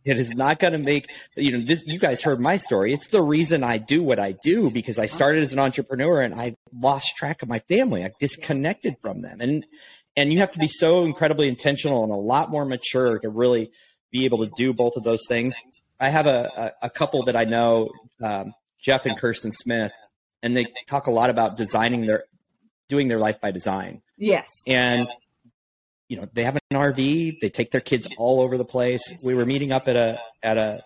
[0.06, 1.86] It is not going to make you know this.
[1.86, 2.94] You guys heard my story.
[2.94, 6.34] It's the reason I do what I do because I started as an entrepreneur and
[6.34, 8.04] I lost track of my family.
[8.04, 9.66] I disconnected from them, and
[10.16, 13.72] and you have to be so incredibly intentional and a lot more mature to really
[14.12, 15.56] be able to do both of those things.
[16.00, 17.90] I have a a, a couple that I know,
[18.24, 19.92] um, Jeff and Kirsten Smith,
[20.42, 22.24] and they talk a lot about designing their
[22.90, 24.02] doing their life by design.
[24.18, 25.08] Yes, and
[26.10, 27.40] you know they have an RV.
[27.40, 29.14] They take their kids all over the place.
[29.26, 30.84] We were meeting up at a at a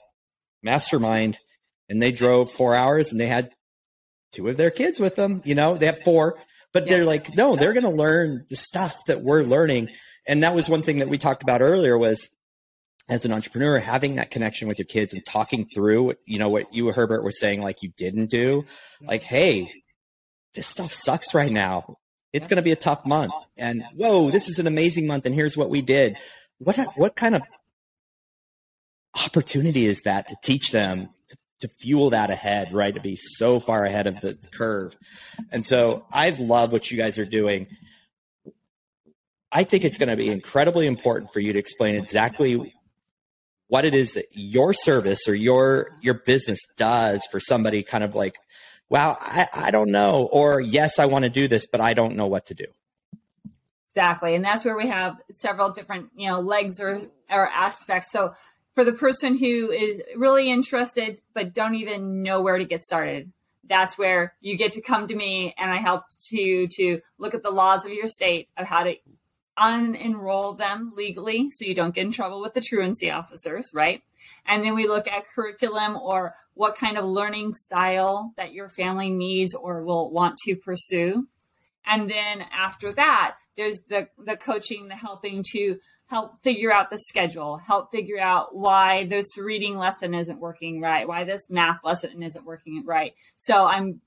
[0.61, 1.39] mastermind,
[1.89, 3.51] and they drove four hours, and they had
[4.31, 5.41] two of their kids with them.
[5.45, 6.37] You know, they have four,
[6.73, 9.89] but they're like, no, they're going to learn the stuff that we're learning.
[10.27, 12.29] And that was one thing that we talked about earlier was
[13.09, 16.65] as an entrepreneur having that connection with your kids and talking through you know what
[16.71, 18.63] you herbert was saying like you didn't do
[19.01, 19.67] like hey
[20.55, 21.97] this stuff sucks right now
[22.33, 23.33] it's going to be a tough month.
[23.57, 25.25] And whoa, this is an amazing month.
[25.25, 26.17] And here's what we did.
[26.57, 27.43] What, what kind of
[29.25, 32.93] opportunity is that to teach them to, to fuel that ahead, right?
[32.95, 34.97] To be so far ahead of the curve.
[35.51, 37.67] And so I love what you guys are doing.
[39.51, 42.73] I think it's going to be incredibly important for you to explain exactly
[43.67, 48.13] what it is that your service or your your business does for somebody kind of
[48.13, 48.35] like
[48.93, 50.29] wow, I, I don't know.
[50.31, 52.65] Or yes, I want to do this, but I don't know what to do.
[53.89, 54.35] Exactly.
[54.35, 58.11] And that's where we have several different, you know, legs or, or aspects.
[58.11, 58.35] So
[58.75, 63.33] for the person who is really interested, but don't even know where to get started,
[63.67, 67.41] that's where you get to come to me and I help to to look at
[67.41, 68.95] the laws of your state of how to
[69.57, 74.01] unenroll them legally so you don't get in trouble with the truancy officers, right?
[74.45, 79.09] And then we look at curriculum or what kind of learning style that your family
[79.09, 81.27] needs or will want to pursue.
[81.85, 86.97] And then after that, there's the, the coaching, the helping to help figure out the
[86.97, 92.21] schedule, help figure out why this reading lesson isn't working right, why this math lesson
[92.21, 93.13] isn't working right.
[93.37, 94.01] So I'm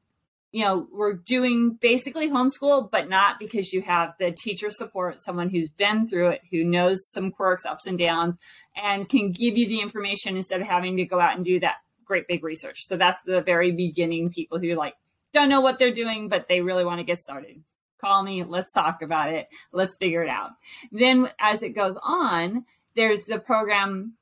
[0.57, 5.51] you know, we're doing basically homeschool, but not because you have the teacher support, someone
[5.51, 8.39] who's been through it, who knows some quirks, ups and downs,
[8.75, 11.75] and can give you the information instead of having to go out and do that
[12.07, 12.87] great big research.
[12.87, 14.95] So that's the very beginning people who like
[15.31, 17.63] don't know what they're doing, but they really want to get started.
[18.01, 20.53] Call me, let's talk about it, let's figure it out.
[20.91, 24.15] Then as it goes on, there's the program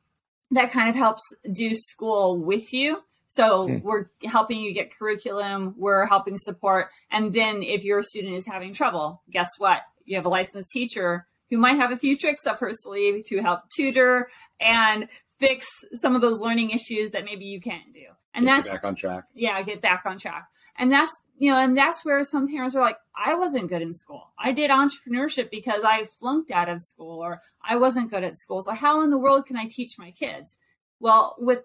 [0.50, 1.22] that kind of helps
[1.52, 3.04] do school with you.
[3.34, 3.82] So mm.
[3.82, 6.86] we're helping you get curriculum, we're helping support.
[7.10, 9.82] And then if your student is having trouble, guess what?
[10.04, 13.42] You have a licensed teacher who might have a few tricks up her sleeve to
[13.42, 14.28] help tutor
[14.60, 15.08] and
[15.40, 18.06] fix some of those learning issues that maybe you can't do.
[18.34, 19.24] And get that's back on track.
[19.34, 20.46] Yeah, get back on track.
[20.76, 23.92] And that's, you know, and that's where some parents are like, I wasn't good in
[23.92, 24.32] school.
[24.38, 28.62] I did entrepreneurship because I flunked out of school or I wasn't good at school.
[28.62, 30.56] So how in the world can I teach my kids?
[31.00, 31.64] Well, with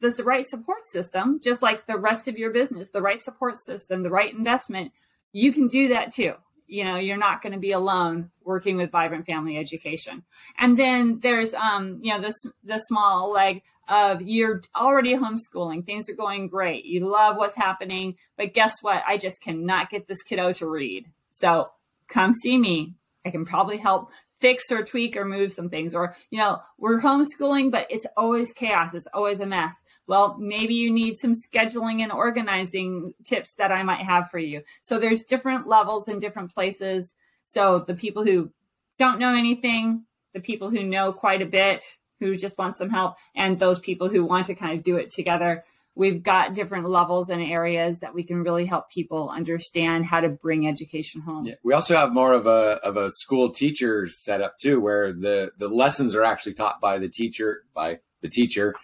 [0.00, 4.02] this right support system, just like the rest of your business, the right support system,
[4.02, 4.92] the right investment,
[5.32, 6.34] you can do that too.
[6.66, 10.24] You know, you're not going to be alone working with vibrant family education.
[10.58, 16.08] And then there's, um, you know, this the small leg of you're already homeschooling, things
[16.08, 19.02] are going great, you love what's happening, but guess what?
[19.06, 21.06] I just cannot get this kiddo to read.
[21.32, 21.70] So
[22.08, 22.94] come see me.
[23.26, 24.10] I can probably help
[24.44, 25.94] fix or tweak or move some things.
[25.94, 28.92] Or, you know, we're homeschooling, but it's always chaos.
[28.92, 29.74] It's always a mess.
[30.06, 34.60] Well, maybe you need some scheduling and organizing tips that I might have for you.
[34.82, 37.14] So there's different levels in different places.
[37.46, 38.50] So the people who
[38.98, 41.82] don't know anything, the people who know quite a bit,
[42.20, 45.10] who just want some help, and those people who want to kind of do it
[45.10, 45.64] together
[45.94, 50.28] we've got different levels and areas that we can really help people understand how to
[50.28, 51.46] bring education home.
[51.46, 51.54] Yeah.
[51.62, 55.68] We also have more of a of a school teacher setup too, where the the
[55.68, 58.74] lessons are actually taught by the teacher by the teacher,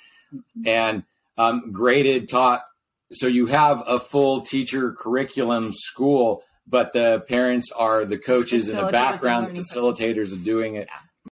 [0.64, 1.04] and
[1.36, 2.62] um, graded taught.
[3.12, 8.76] So you have a full teacher curriculum school, but the parents are the coaches in
[8.76, 10.88] the background, facilitators of doing it.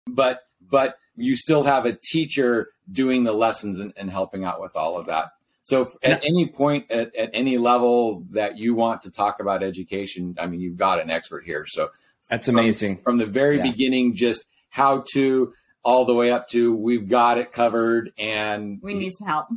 [0.08, 4.76] But but you still have a teacher doing the lessons and, and helping out with
[4.76, 5.30] all of that.
[5.68, 10.34] So at any point at, at any level that you want to talk about education,
[10.40, 11.66] I mean, you've got an expert here.
[11.68, 11.90] So
[12.30, 12.96] that's amazing.
[12.96, 13.64] From, from the very yeah.
[13.64, 15.54] beginning, just how to
[15.84, 19.48] all the way up to we've got it covered and we need some help.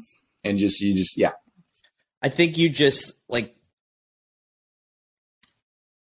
[0.43, 1.31] And just, you just, yeah.
[2.21, 3.55] I think you just like,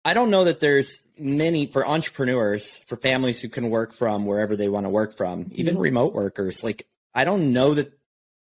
[0.04, 4.56] I don't know that there's many for entrepreneurs, for families who can work from wherever
[4.56, 5.84] they want to work from, even mm-hmm.
[5.84, 6.62] remote workers.
[6.62, 7.95] Like, I don't know that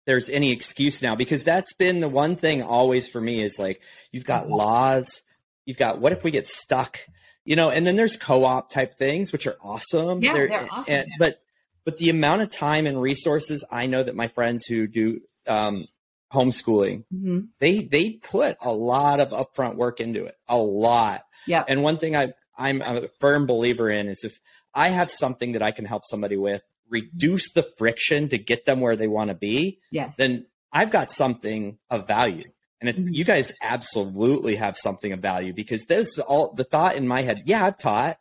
[0.05, 3.81] there's any excuse now because that's been the one thing always for me is like
[4.11, 5.21] you've got laws,
[5.65, 6.99] you've got what if we get stuck,
[7.43, 10.21] you know, and then there's co-op type things which are awesome.
[10.21, 10.93] Yeah, they're, they're awesome.
[10.93, 11.41] And, but
[11.83, 15.87] but the amount of time and resources I know that my friends who do um,
[16.31, 17.39] homeschooling, mm-hmm.
[17.59, 21.23] they they put a lot of upfront work into it, a lot.
[21.47, 21.63] Yeah.
[21.67, 24.39] And one thing I I'm a firm believer in is if
[24.73, 28.79] I have something that I can help somebody with, reduce the friction to get them
[28.79, 30.15] where they want to be, yes.
[30.17, 32.45] then I've got something of value.
[32.81, 33.13] And it, mm-hmm.
[33.13, 37.43] you guys absolutely have something of value because there's all the thought in my head.
[37.45, 38.17] Yeah, I've taught,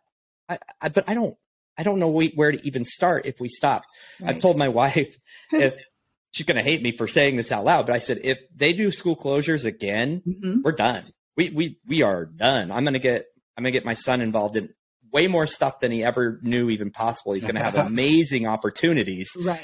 [0.49, 1.37] I, I, but I don't,
[1.77, 3.83] I don't know where to even start if we stop.
[4.21, 4.31] Right.
[4.31, 5.17] I've told my wife
[5.53, 5.77] if
[6.31, 8.73] she's going to hate me for saying this out loud, but I said if they
[8.73, 10.61] do school closures again, mm-hmm.
[10.63, 11.13] we're done.
[11.37, 12.71] We we we are done.
[12.71, 14.69] I'm going to get I'm going to get my son involved in
[15.15, 17.33] way more stuff than he ever knew even possible.
[17.33, 19.31] He's going to have amazing opportunities.
[19.41, 19.61] Right.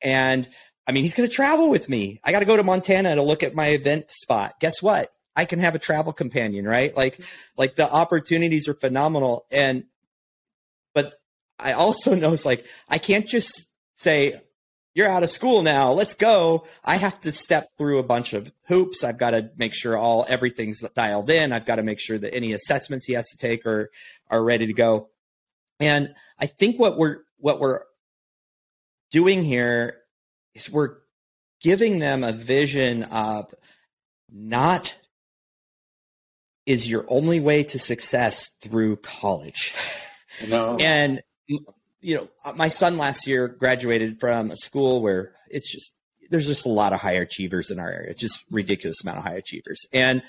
[0.00, 0.48] And
[0.86, 2.20] I mean, he's going to travel with me.
[2.24, 4.54] I got to go to Montana to look at my event spot.
[4.60, 5.12] Guess what?
[5.34, 6.96] I can have a travel companion, right?
[6.96, 7.20] Like,
[7.56, 9.46] like the opportunities are phenomenal.
[9.50, 9.84] And,
[10.94, 11.14] but
[11.58, 14.40] I also know it's like, I can't just say,
[14.94, 15.92] you're out of school now.
[15.92, 16.66] Let's go.
[16.84, 19.02] I have to step through a bunch of hoops.
[19.02, 21.52] I've got to make sure all everything's dialed in.
[21.52, 23.90] I've got to make sure that any assessments he has to take are
[24.30, 25.08] are ready to go.
[25.80, 27.80] And I think what we're what we're
[29.10, 29.98] doing here
[30.54, 30.96] is we're
[31.60, 33.54] giving them a vision of
[34.30, 34.96] not
[36.66, 39.74] is your only way to success through college.
[40.48, 40.76] No.
[40.76, 41.20] and
[42.02, 45.94] you know, uh, my son last year graduated from a school where it's just
[46.30, 48.14] there's just a lot of high achievers in our area.
[48.14, 49.86] Just ridiculous amount of high achievers.
[49.92, 50.22] And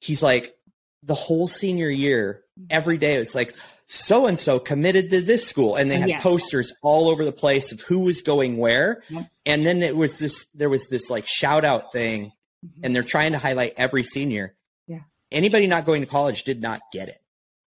[0.00, 0.54] he's like,
[1.02, 3.54] the whole senior year, every day it's like
[3.86, 6.22] so and so committed to this school, and they had Yes.
[6.22, 9.24] posters all over the place of who was going where, Yeah.
[9.46, 12.32] and then it was this there was this like shout out thing,
[12.66, 12.80] mm-hmm.
[12.82, 14.56] and they're trying to highlight every senior.
[14.88, 15.00] Yeah.
[15.30, 17.18] Anybody not going to college did not get it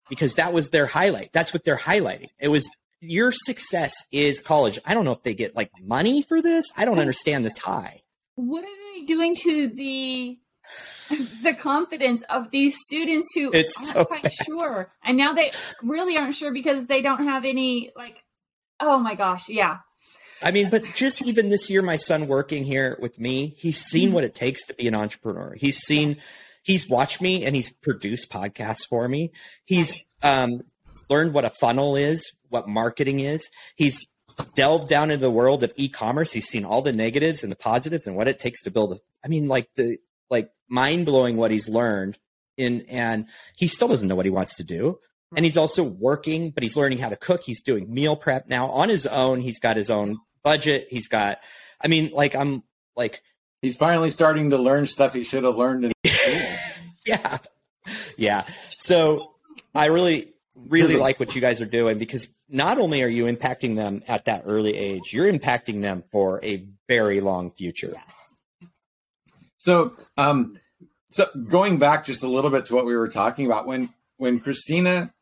[0.08, 1.32] because that was their highlight.
[1.32, 2.28] That's what they're highlighting.
[2.40, 2.68] It was
[3.00, 4.78] your success is college.
[4.84, 6.70] I don't know if they get like money for this.
[6.76, 8.02] I don't understand the tie.
[8.34, 10.38] what are they doing to the
[11.42, 14.32] the confidence of these students who It's aren't so quite bad.
[14.32, 15.50] sure and now they
[15.82, 18.18] really aren't sure because they don't have any like
[18.78, 19.78] oh my gosh yeah
[20.42, 24.12] I mean, but just even this year, my son working here with me, he's seen
[24.14, 25.54] what it takes to be an entrepreneur.
[25.54, 26.16] He's seen,
[26.62, 29.32] he's watched me and he's produced podcasts for me.
[29.66, 30.62] He's um,
[31.10, 33.48] learned what a funnel is, what marketing is.
[33.76, 34.06] He's
[34.54, 36.32] delved down into the world of e-commerce.
[36.32, 38.98] He's seen all the negatives and the positives and what it takes to build a,
[39.24, 39.98] I mean, like the,
[40.28, 42.18] like mind blowing what he's learned
[42.56, 43.26] in, and
[43.56, 44.98] he still doesn't know what he wants to do.
[45.34, 47.42] And he's also working, but he's learning how to cook.
[47.44, 49.40] He's doing meal prep now on his own.
[49.40, 50.88] He's got his own budget.
[50.90, 51.38] He's got,
[51.80, 52.64] I mean, like I'm
[52.96, 53.22] like,
[53.62, 56.42] He's finally starting to learn stuff he should have learned in school.
[57.06, 57.38] yeah,
[58.16, 58.44] yeah.
[58.78, 59.34] So
[59.74, 60.32] I really,
[60.68, 64.24] really like what you guys are doing because not only are you impacting them at
[64.26, 67.94] that early age, you're impacting them for a very long future.
[69.56, 70.58] So, um,
[71.10, 74.40] so going back just a little bit to what we were talking about when when
[74.40, 75.12] Christina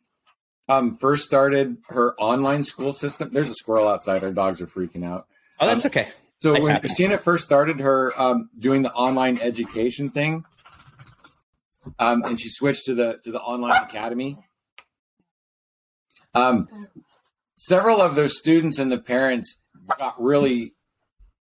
[0.68, 3.30] um, first started her online school system.
[3.32, 4.22] There's a squirrel outside.
[4.22, 5.26] Our dogs are freaking out.
[5.61, 6.09] Oh, that's okay.
[6.41, 6.91] So Life when happens.
[6.91, 10.45] Christina first started her um, doing the online education thing,
[11.99, 14.39] um, and she switched to the to the online academy,
[16.35, 16.68] um,
[17.57, 19.59] several of those students and the parents
[19.99, 20.74] got really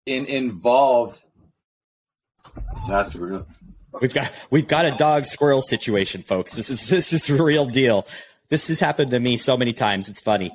[0.07, 1.23] in, involved.
[2.89, 3.47] That's real.
[4.01, 6.55] We've got we've got a dog squirrel situation, folks.
[6.55, 8.07] This is this is real deal.
[8.49, 10.09] This has happened to me so many times.
[10.09, 10.53] It's funny.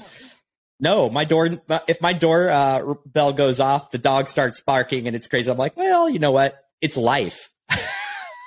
[0.79, 1.61] No, my door.
[1.87, 5.49] If my door uh, bell goes off, the dog starts barking, and it's crazy.
[5.49, 6.57] I'm like, well, you know what?
[6.81, 7.49] It's life.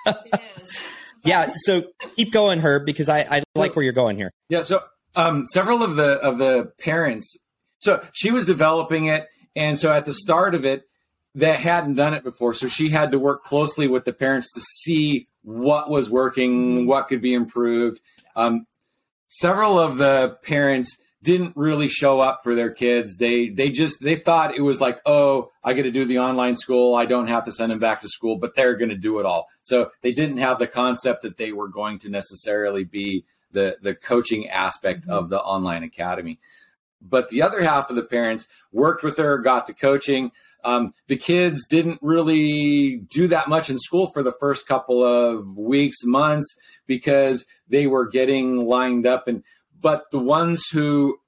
[0.07, 0.80] it is
[1.24, 1.53] Yeah.
[1.57, 1.85] So
[2.16, 4.30] keep going, Herb, because I, I like where you're going here.
[4.49, 4.80] Yeah, so
[5.16, 7.36] um, several of the of the parents,
[7.78, 10.84] so she was developing it, and so at the start of it,
[11.34, 14.60] they hadn't done it before, so she had to work closely with the parents to
[14.60, 18.00] see what was working, what could be improved.
[18.36, 18.64] Um,
[19.26, 23.16] several of the parents didn't really show up for their kids.
[23.16, 26.54] They they just they thought it was like, oh, I got to do the online
[26.54, 26.94] school.
[26.94, 29.26] I don't have to send them back to school, but they're going to do it
[29.26, 29.48] all.
[29.62, 33.24] So they didn't have the concept that they were going to necessarily be
[33.55, 36.38] the the coaching aspect of the online academy.
[37.00, 40.32] But the other half of the parents worked with her, got the coaching.
[40.64, 45.57] Um, the kids didn't really do that much in school for the first couple of
[45.57, 46.55] weeks, months,
[46.86, 49.28] because they were getting lined up.
[49.28, 49.42] And
[49.80, 51.18] but the ones who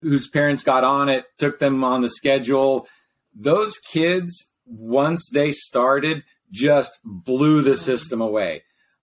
[0.00, 2.88] whose parents got on it, took them on the schedule,
[3.34, 8.62] those kids once they started just blew the system away.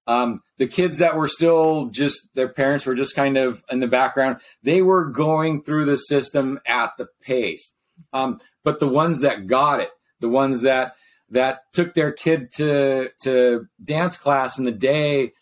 [0.09, 3.87] Um, the kids that were still just their parents were just kind of in the
[3.87, 7.73] background, they were going through the system at the pace.
[8.11, 10.95] Um, but the ones that got it, the ones that
[11.29, 15.33] that took their kid to to dance class in the day,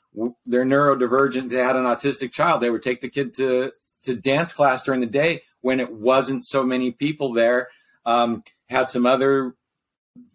[0.45, 3.71] they're neurodivergent, they had an autistic child, they would take the kid to
[4.03, 7.69] to dance class during the day when it wasn't so many people there.
[8.05, 9.55] Um, had some other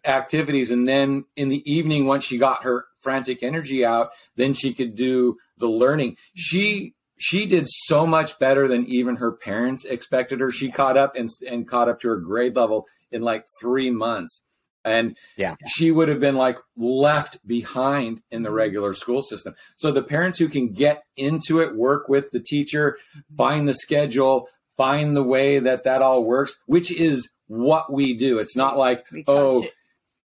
[0.05, 0.71] activities.
[0.71, 4.95] And then in the evening once she got her frantic energy out then she could
[4.95, 6.17] do the learning.
[6.35, 10.51] She she did so much better than even her parents expected her.
[10.51, 14.43] She caught up and, and caught up to her grade level in like three months.
[14.85, 15.55] And Yeah.
[15.69, 18.57] she would have been like left behind in the mm-hmm.
[18.57, 19.55] regular school system.
[19.77, 23.37] So the parents who can get into it work with the teacher mm-hmm.
[23.37, 28.39] find the schedule find the way that that all works which is what we do.
[28.39, 29.73] It's not like oh it.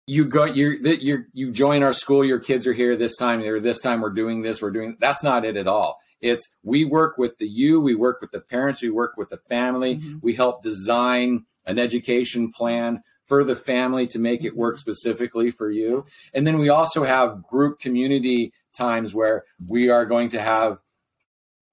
[0.06, 3.60] you go you you you join our school your kids are here this time or
[3.60, 6.00] this time we're doing this we're doing that's not it at all.
[6.22, 9.40] It's we work with the you we work with the parents we work with the
[9.50, 9.96] family.
[9.98, 10.20] Mhm.
[10.22, 15.70] we help design an education plan for the family to make it work specifically for
[15.72, 16.06] you.
[16.34, 20.78] And then we also have group community times where we are going to have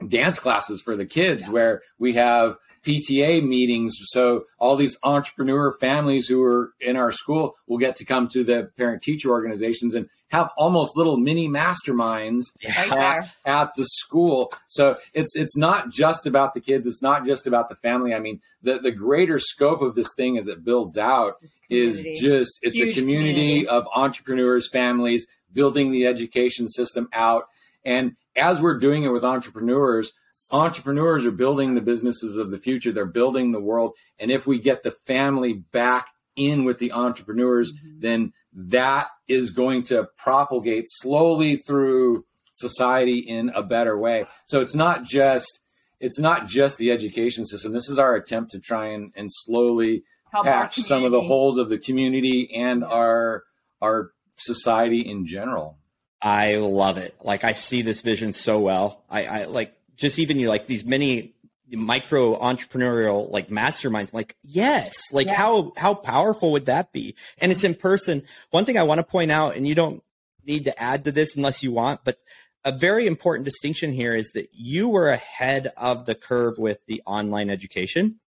[0.09, 3.95] dance classes for the kids where we have PTA meetings.
[4.07, 8.45] So all these entrepreneur families who are in our school will get to come to
[8.45, 14.53] the parent teacher organizations and have almost little mini masterminds right at, at the school.
[14.67, 16.87] So it's it's not just about the kids.
[16.87, 18.15] It's not just about the family.
[18.15, 21.35] I mean, the the greater scope of this thing as it builds out
[21.71, 23.69] is just it's Huge a community, community.
[23.69, 27.45] of entrepreneurs, families building the education system out
[27.85, 30.13] And as we're doing it with entrepreneurs,
[30.51, 32.93] entrepreneurs are building the businesses of the future.
[32.93, 33.93] They're building the world.
[34.19, 38.01] And if we get the family back in with the entrepreneurs, mm-hmm.
[38.01, 44.27] then that is going to propagate slowly through society in a better way.
[44.47, 45.61] So it's not just
[46.01, 47.73] it's not just the education system.
[47.73, 51.59] This is our attempt to try and, and slowly Help patch some of the holes
[51.59, 53.45] of the community and our
[53.81, 55.79] our society in general.
[56.21, 57.15] I love it.
[57.23, 59.05] Like I see this vision so well.
[59.11, 61.35] I, I like just even you like these many
[61.73, 65.35] micro entrepreneurial like masterminds like yes like yeah.
[65.35, 69.05] how how powerful would that be and it's in person one thing i want to
[69.05, 70.03] point out and you don't
[70.47, 72.19] need to add to this unless you want but
[72.65, 77.03] a very important distinction here is that you were ahead of the curve with the
[77.07, 78.21] online education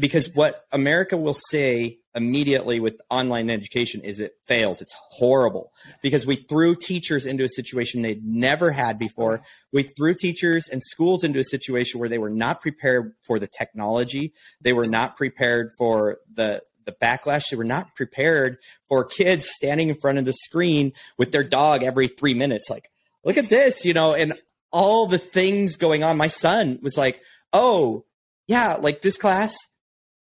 [0.00, 4.80] because what america will say immediately with online education is it fails.
[4.80, 9.42] It's horrible because we threw teachers into a situation they'd never had before.
[9.72, 13.46] We threw teachers and schools into a situation where they were not prepared for the
[13.46, 14.32] technology.
[14.60, 17.50] They were not prepared for the the backlash.
[17.50, 18.56] They were not prepared
[18.88, 22.70] for kids standing in front of the screen with their dog every three minutes.
[22.70, 22.88] Like,
[23.22, 24.34] look at this, you know, and
[24.72, 26.16] all the things going on.
[26.16, 27.20] My son was like,
[27.52, 28.04] oh,
[28.46, 29.56] yeah, like this class,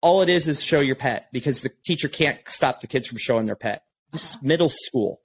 [0.03, 3.17] all it is is show your pet because the teacher can't stop the kids from
[3.17, 3.85] showing their pet.
[4.11, 5.21] This is middle school.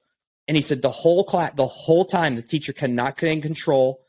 [0.46, 4.00] And he said the whole class, the whole time, the teacher cannot get in control.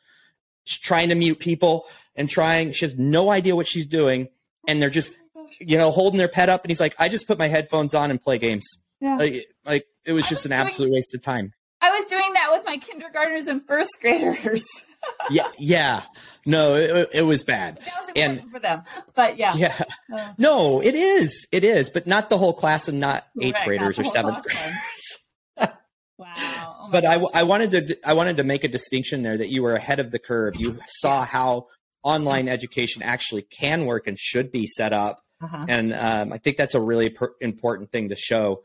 [0.64, 4.30] She's trying to mute people and trying, she has no idea what she's doing.
[4.68, 5.12] And they're just,
[5.60, 6.64] you know, holding their pet up.
[6.64, 8.70] And he's like, I just put my headphones on and play games.
[9.02, 9.18] Yeah.
[9.18, 11.52] Like, like it was just an absolute waste of time.
[11.82, 14.66] I was doing that with my kindergartners and first graders.
[15.30, 16.04] yeah, yeah.
[16.46, 17.78] No, it, it was bad.
[17.78, 18.84] That was important and, for them.
[19.16, 19.54] But yeah.
[19.56, 19.84] Yeah.
[20.14, 21.48] Uh, no, it is.
[21.52, 24.44] It is, but not the whole class and not eighth right, graders not or seventh
[24.44, 25.74] graders.
[26.18, 26.36] wow.
[26.38, 29.64] Oh but I, I wanted to I wanted to make a distinction there that you
[29.64, 30.56] were ahead of the curve.
[30.58, 31.68] You saw how
[32.04, 35.20] online education actually can work and should be set up.
[35.42, 35.66] Uh-huh.
[35.68, 38.64] And um, I think that's a really per- important thing to show.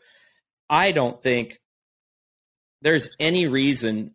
[0.69, 1.59] I don't think
[2.85, 4.13] there's any reason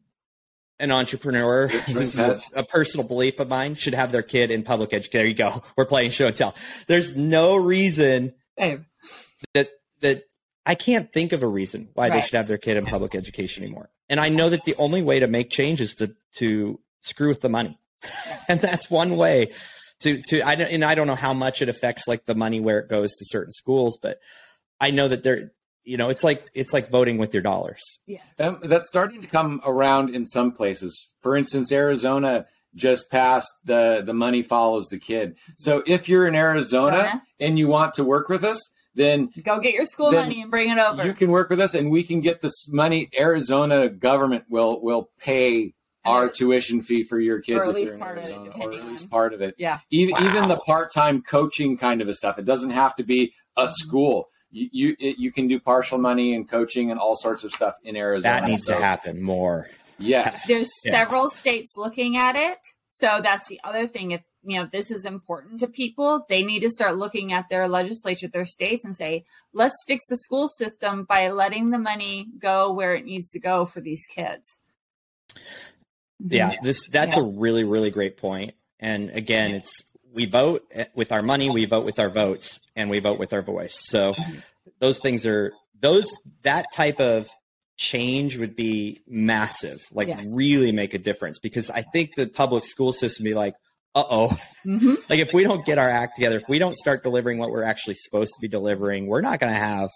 [0.79, 4.63] an entrepreneur, this is a, a, personal belief of mine, should have their kid in
[4.63, 5.19] public education.
[5.19, 5.61] There you go.
[5.77, 6.55] We're playing show and tell.
[6.87, 10.23] There's no reason that that
[10.65, 12.13] I can't think of a reason why right.
[12.13, 13.89] they should have their kid in public education anymore.
[14.07, 17.41] And I know that the only way to make change is to to screw with
[17.41, 17.77] the money,
[18.47, 19.51] and that's one way
[20.01, 20.41] to to.
[20.41, 23.17] I and I don't know how much it affects like the money where it goes
[23.17, 24.19] to certain schools, but
[24.79, 25.51] I know that there
[25.83, 29.27] you know it's like it's like voting with your dollars yes um, that's starting to
[29.27, 34.99] come around in some places for instance arizona just passed the the money follows the
[34.99, 37.23] kid so if you're in arizona, arizona?
[37.39, 38.61] and you want to work with us
[38.95, 41.73] then go get your school money and bring it over you can work with us
[41.73, 45.73] and we can get this money arizona government will will pay
[46.05, 48.85] our tuition fee for your kids or at least part Arizona, of it, or at
[48.85, 49.55] least part of it.
[49.57, 49.79] Yeah.
[49.91, 50.29] Even wow.
[50.29, 52.39] even the part time coaching kind of a stuff.
[52.39, 53.71] It doesn't have to be a mm-hmm.
[53.73, 57.75] school you you, you can do partial money and coaching and all sorts of stuff
[57.83, 58.41] in Arizona.
[58.41, 59.67] That needs so, to happen more.
[59.97, 60.91] Yes, there's yeah.
[60.91, 62.59] several states looking at it.
[62.89, 64.11] So that's the other thing.
[64.11, 67.67] If you know this is important to people, they need to start looking at their
[67.67, 72.73] legislature, their states, and say, let's fix the school system by letting the money go
[72.73, 74.59] where it needs to go for these kids.
[76.19, 76.65] Yeah, mm-hmm.
[76.65, 77.23] this that's yeah.
[77.23, 78.55] a really really great point.
[78.79, 82.99] And again, it's we vote with our money, we vote with our votes, and we
[82.99, 83.77] vote with our voice.
[83.87, 84.13] So
[84.79, 86.13] those things are those
[86.43, 87.29] that type of
[87.77, 90.25] change would be massive, like yes.
[90.33, 91.39] really make a difference.
[91.39, 93.53] Because I think the public school system be like,
[93.95, 94.95] uh oh, mm-hmm.
[95.09, 97.63] like if we don't get our act together, if we don't start delivering what we're
[97.63, 99.87] actually supposed to be delivering, we're not going to have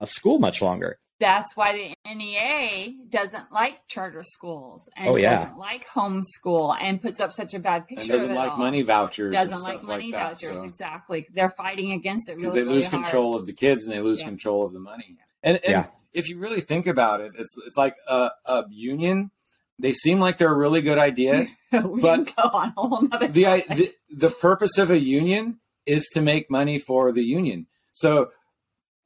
[0.00, 5.40] a school much longer that's why the NEA doesn't like charter schools and oh, yeah.
[5.40, 8.14] doesn't like homeschool and puts up such a bad picture.
[8.14, 8.56] And doesn't like all.
[8.56, 9.32] money vouchers.
[9.32, 10.58] Doesn't like money like vouchers.
[10.58, 10.64] so.
[10.64, 11.26] Exactly.
[11.32, 14.00] They're fighting against it because really, they lose really control of the kids and they
[14.00, 14.26] lose yeah.
[14.26, 15.18] control of the money.
[15.42, 15.86] And, and yeah.
[16.14, 19.30] if you really think about it, it's it's like a, a union.
[19.78, 24.98] They seem like they're a really good idea, but the, the the purpose of a
[24.98, 27.66] union is to make money for the union.
[27.92, 28.30] So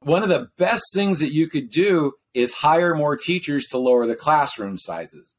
[0.01, 4.05] one of the best things that you could do is hire more teachers to lower
[4.05, 5.35] the classroom sizes.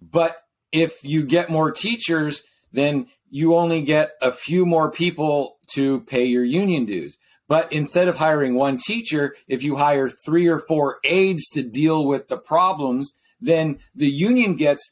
[0.00, 0.36] But
[0.72, 6.24] if you get more teachers, then you only get a few more people to pay
[6.24, 7.18] your union dues.
[7.48, 12.06] But instead of hiring one teacher, if you hire three or four aides to deal
[12.06, 14.82] with the problems, then the union gets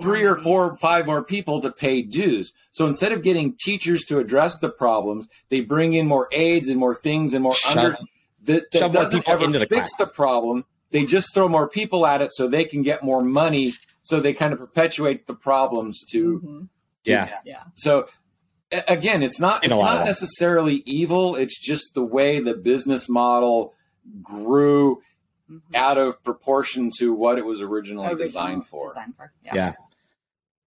[0.00, 2.52] three or four five more people to pay dues.
[2.72, 6.78] So instead of getting teachers to address the problems, they bring in more aides and
[6.78, 7.98] more things and more Shut under
[8.44, 9.96] that, that doesn't ever into the fix class.
[9.96, 10.64] the problem.
[10.90, 14.32] They just throw more people at it so they can get more money so they
[14.32, 16.40] kind of perpetuate the problems to.
[16.44, 16.68] Mhm.
[17.04, 17.28] Yeah.
[17.44, 17.62] Yeah.
[17.76, 18.08] So
[18.72, 21.36] again, it's not Seen it's a lot of not necessarily evil.
[21.36, 23.74] It's just the way the business model
[24.22, 25.02] grew
[25.50, 25.60] Mhm.
[25.74, 28.88] out of proportion to what it was originally Original designed for.
[28.90, 29.32] Designed for.
[29.44, 29.54] Yeah.
[29.54, 29.72] Yeah.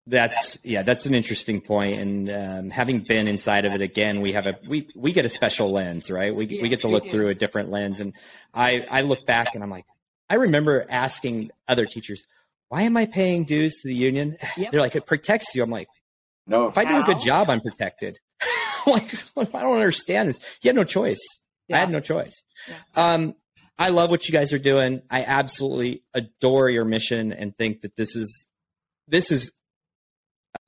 [0.07, 1.99] That's yeah, that's an interesting point.
[1.99, 5.29] And um, having been inside of it again, we have a we we get a
[5.29, 6.35] special lens, right?
[6.35, 7.99] We we get to look through a different lens.
[7.99, 8.13] And
[8.53, 9.85] I I look back and I'm like,
[10.29, 12.25] I remember asking other teachers,
[12.69, 14.37] why am I paying dues to the union?
[14.57, 14.71] Yep.
[14.71, 15.61] They're like, it protects you.
[15.61, 15.89] I'm like,
[16.47, 18.17] No, if I do a good job, I'm protected.
[18.87, 20.39] like, I don't understand this.
[20.61, 21.23] You had no choice.
[21.71, 22.43] I had no choice.
[22.67, 22.75] Yeah.
[22.95, 23.35] Um,
[23.77, 25.01] I love what you guys are doing.
[25.09, 28.45] I absolutely adore your mission and think that this is
[29.07, 29.51] this is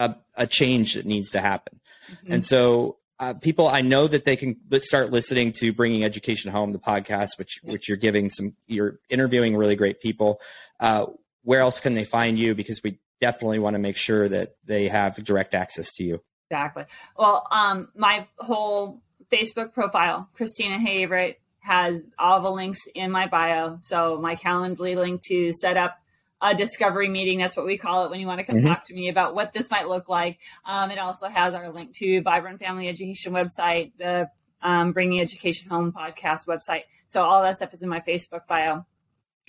[0.06, 1.80] a, a change that needs to happen.
[2.12, 2.34] Mhm.
[2.34, 6.74] And so, uh, people, I know that they can start listening to Bringing Education Home,
[6.74, 10.42] the podcast, which which you're giving some, you're interviewing really great people.
[10.80, 11.06] Uh,
[11.44, 12.56] where else can they find you?
[12.56, 16.22] Because we definitely want to make sure that they have direct access to you.
[16.50, 16.86] Exactly.
[17.18, 19.02] Well, um, my whole
[19.32, 23.80] Facebook profile, Christina Haverett, has all the links in my bio.
[23.84, 25.98] So my Calendly link to set up
[26.44, 27.40] a discovery meeting.
[27.40, 28.68] That's what we call it when you want to come Mhm.
[28.68, 30.40] talk to me about what this might look like.
[30.66, 34.30] Um, it also has our link to Vibrant Family Education website, the
[34.62, 36.84] um, Bringing Education Home podcast website.
[37.10, 38.86] So all that stuff is in my Facebook bio.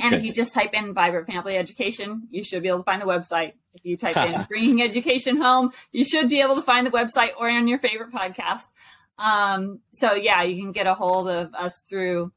[0.00, 3.00] And if you just type in Vibrant Family Education, you should be able to find
[3.00, 3.52] the website.
[3.74, 7.30] If you type in Bringing Education Home, you should be able to find the website
[7.38, 8.72] or on your favorite podcast.
[9.18, 12.32] Um, so yeah, you can get a hold of us through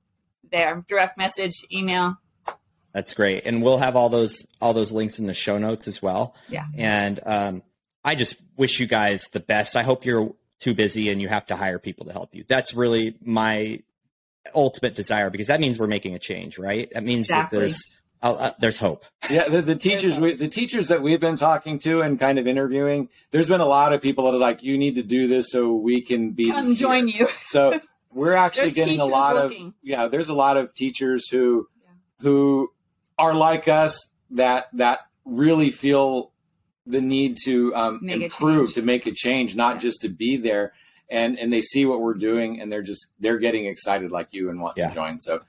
[0.52, 2.18] there, direct message, email.
[2.94, 6.02] That's great, and we'll have all those all those links in the show notes as
[6.02, 6.36] well.
[6.50, 6.66] Yeah.
[6.78, 7.64] And um,
[8.04, 9.76] I just wish you guys the best.
[9.76, 12.44] I hope you're too busy and you have to hire people to help you.
[12.48, 13.82] That's really my
[14.56, 16.90] ultimate desire because that means we're making a change, right?
[16.94, 17.58] That means Exactly.
[17.58, 19.06] that there's uh, uh, there's hope.
[19.30, 22.48] Yeah, the, the teachers, we, the teachers that we've been talking to and kind of
[22.48, 25.52] interviewing, there's been a lot of people that are like, "You need to do this
[25.52, 27.28] so we can be Come here." join you.
[27.48, 27.80] So
[28.14, 29.68] we're actually getting a lot looking.
[29.68, 30.08] of yeah.
[30.08, 31.90] There's a lot of teachers who Yeah.
[32.22, 32.72] who
[33.18, 36.32] are like us that that really feel
[36.86, 39.82] the need to um, improve to make a change, not Yeah.
[39.82, 40.74] just to be there.
[41.10, 44.50] And and they see what we're doing, and they're just they're getting excited like you
[44.50, 44.90] and want Yeah.
[44.90, 45.20] to join.
[45.20, 45.40] So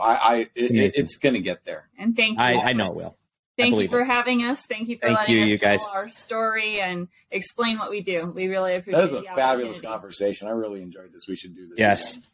[0.00, 1.88] I, I It's it, it's going to get there.
[1.98, 2.44] And thank you.
[2.44, 3.16] I, I know it will.
[3.58, 4.06] Thank you for it.
[4.06, 4.62] having us.
[4.62, 5.84] Thank you for Thank letting you, us you guys.
[5.84, 8.32] tell our story and explain what we do.
[8.34, 10.46] We really appreciate That was a fabulous conversation.
[10.48, 11.24] I really enjoyed this.
[11.28, 11.78] We should do this.
[11.78, 12.16] Yes.
[12.16, 12.26] again.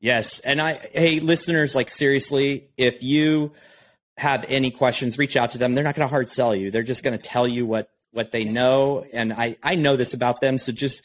[0.00, 0.38] Yes.
[0.40, 3.52] And I, hey, listeners, like seriously, if you
[4.20, 5.74] have any questions, reach out to them.
[5.74, 6.70] They're not going to hard sell you.
[6.70, 9.04] They're just going to tell you what, what they know.
[9.14, 10.58] And I, I know this about them.
[10.58, 11.02] So just,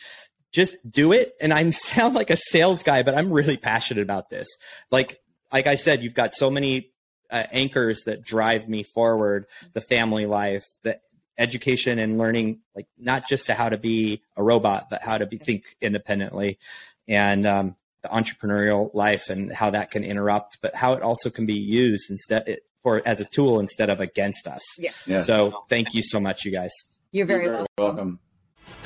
[0.52, 1.34] just do it.
[1.40, 4.58] And I sound like a sales guy, but I'm really passionate about this.
[4.92, 5.20] Like,
[5.52, 6.92] like I said, you've got so many
[7.32, 11.00] uh, anchors that drive me forward, the family life, the
[11.38, 15.26] education and learning, like not just to how to be a robot, but how to
[15.26, 16.60] be think independently.
[17.08, 21.48] And, um, the entrepreneurial life and how that can interrupt, but how it also can
[21.48, 24.64] be used instead for as a tool instead of against us.
[24.78, 25.04] Yes.
[25.08, 25.26] Yes.
[25.26, 26.72] So thank you so much, you guys.
[27.12, 27.96] You're very, You're very welcome.
[27.98, 28.20] welcome.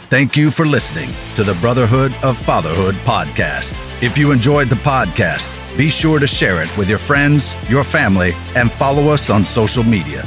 [0.10, 3.74] Thank you for listening to the Brotherhood of Fatherhood podcast.
[4.02, 8.32] If you enjoyed the podcast, be sure to share it with your friends, your family,
[8.56, 10.24] and follow us on social media.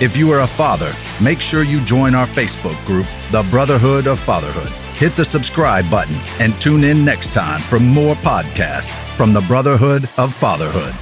[0.00, 4.20] If you are a father, make sure you join our Facebook group, The Brotherhood of
[4.20, 4.68] Fatherhood.
[4.96, 10.04] Hit the subscribe button and tune in next time for more podcasts from the Brotherhood
[10.16, 10.94] of Fatherhood.